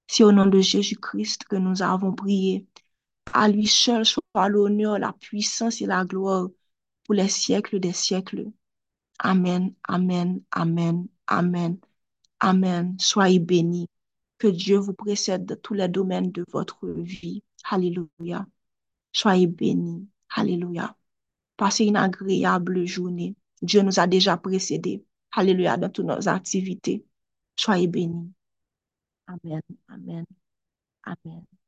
C'est 0.07 0.25
au 0.25 0.33
nom 0.33 0.47
de 0.47 0.61
Jésus-Christ 0.61 1.45
que 1.45 1.57
nous 1.57 1.83
avons 1.83 2.13
prié. 2.13 2.67
À 3.33 3.49
lui 3.49 3.67
seul 3.67 4.05
soit 4.05 4.49
l'honneur, 4.49 4.99
la 4.99 5.13
puissance 5.13 5.81
et 5.83 5.87
la 5.87 6.05
gloire 6.05 6.49
pour 7.05 7.15
les 7.15 7.29
siècles 7.29 7.81
des 7.81 7.93
siècles. 7.93 8.51
Amen, 9.23 9.75
amen, 9.87 10.43
amen, 10.51 11.09
amen, 11.27 11.79
amen. 12.41 12.97
Soyez 12.99 13.39
bénis. 13.39 13.87
Que 14.39 14.49
Dieu 14.49 14.79
vous 14.79 14.95
précède 14.95 15.45
dans 15.45 15.61
tous 15.61 15.75
les 15.75 15.89
domaines 15.89 16.33
de 16.33 16.45
votre 16.51 16.89
vie. 16.89 17.43
Alléluia. 17.71 18.47
Soyez 19.13 19.47
bénis. 19.47 20.09
Alléluia. 20.35 20.97
Passez 21.57 21.85
une 21.87 21.97
agréable 21.97 22.87
journée. 22.87 23.37
Dieu 23.63 23.83
nous 23.83 24.01
a 24.01 24.07
déjà 24.07 24.39
précédés. 24.39 25.05
Alléluia 25.33 25.77
dans 25.77 25.91
toutes 25.91 26.07
nos 26.07 26.29
activités. 26.29 27.05
Soyez 27.57 27.89
bénis. 27.89 28.33
Amen, 29.27 29.63
amen, 29.89 30.27
amen. 31.05 31.60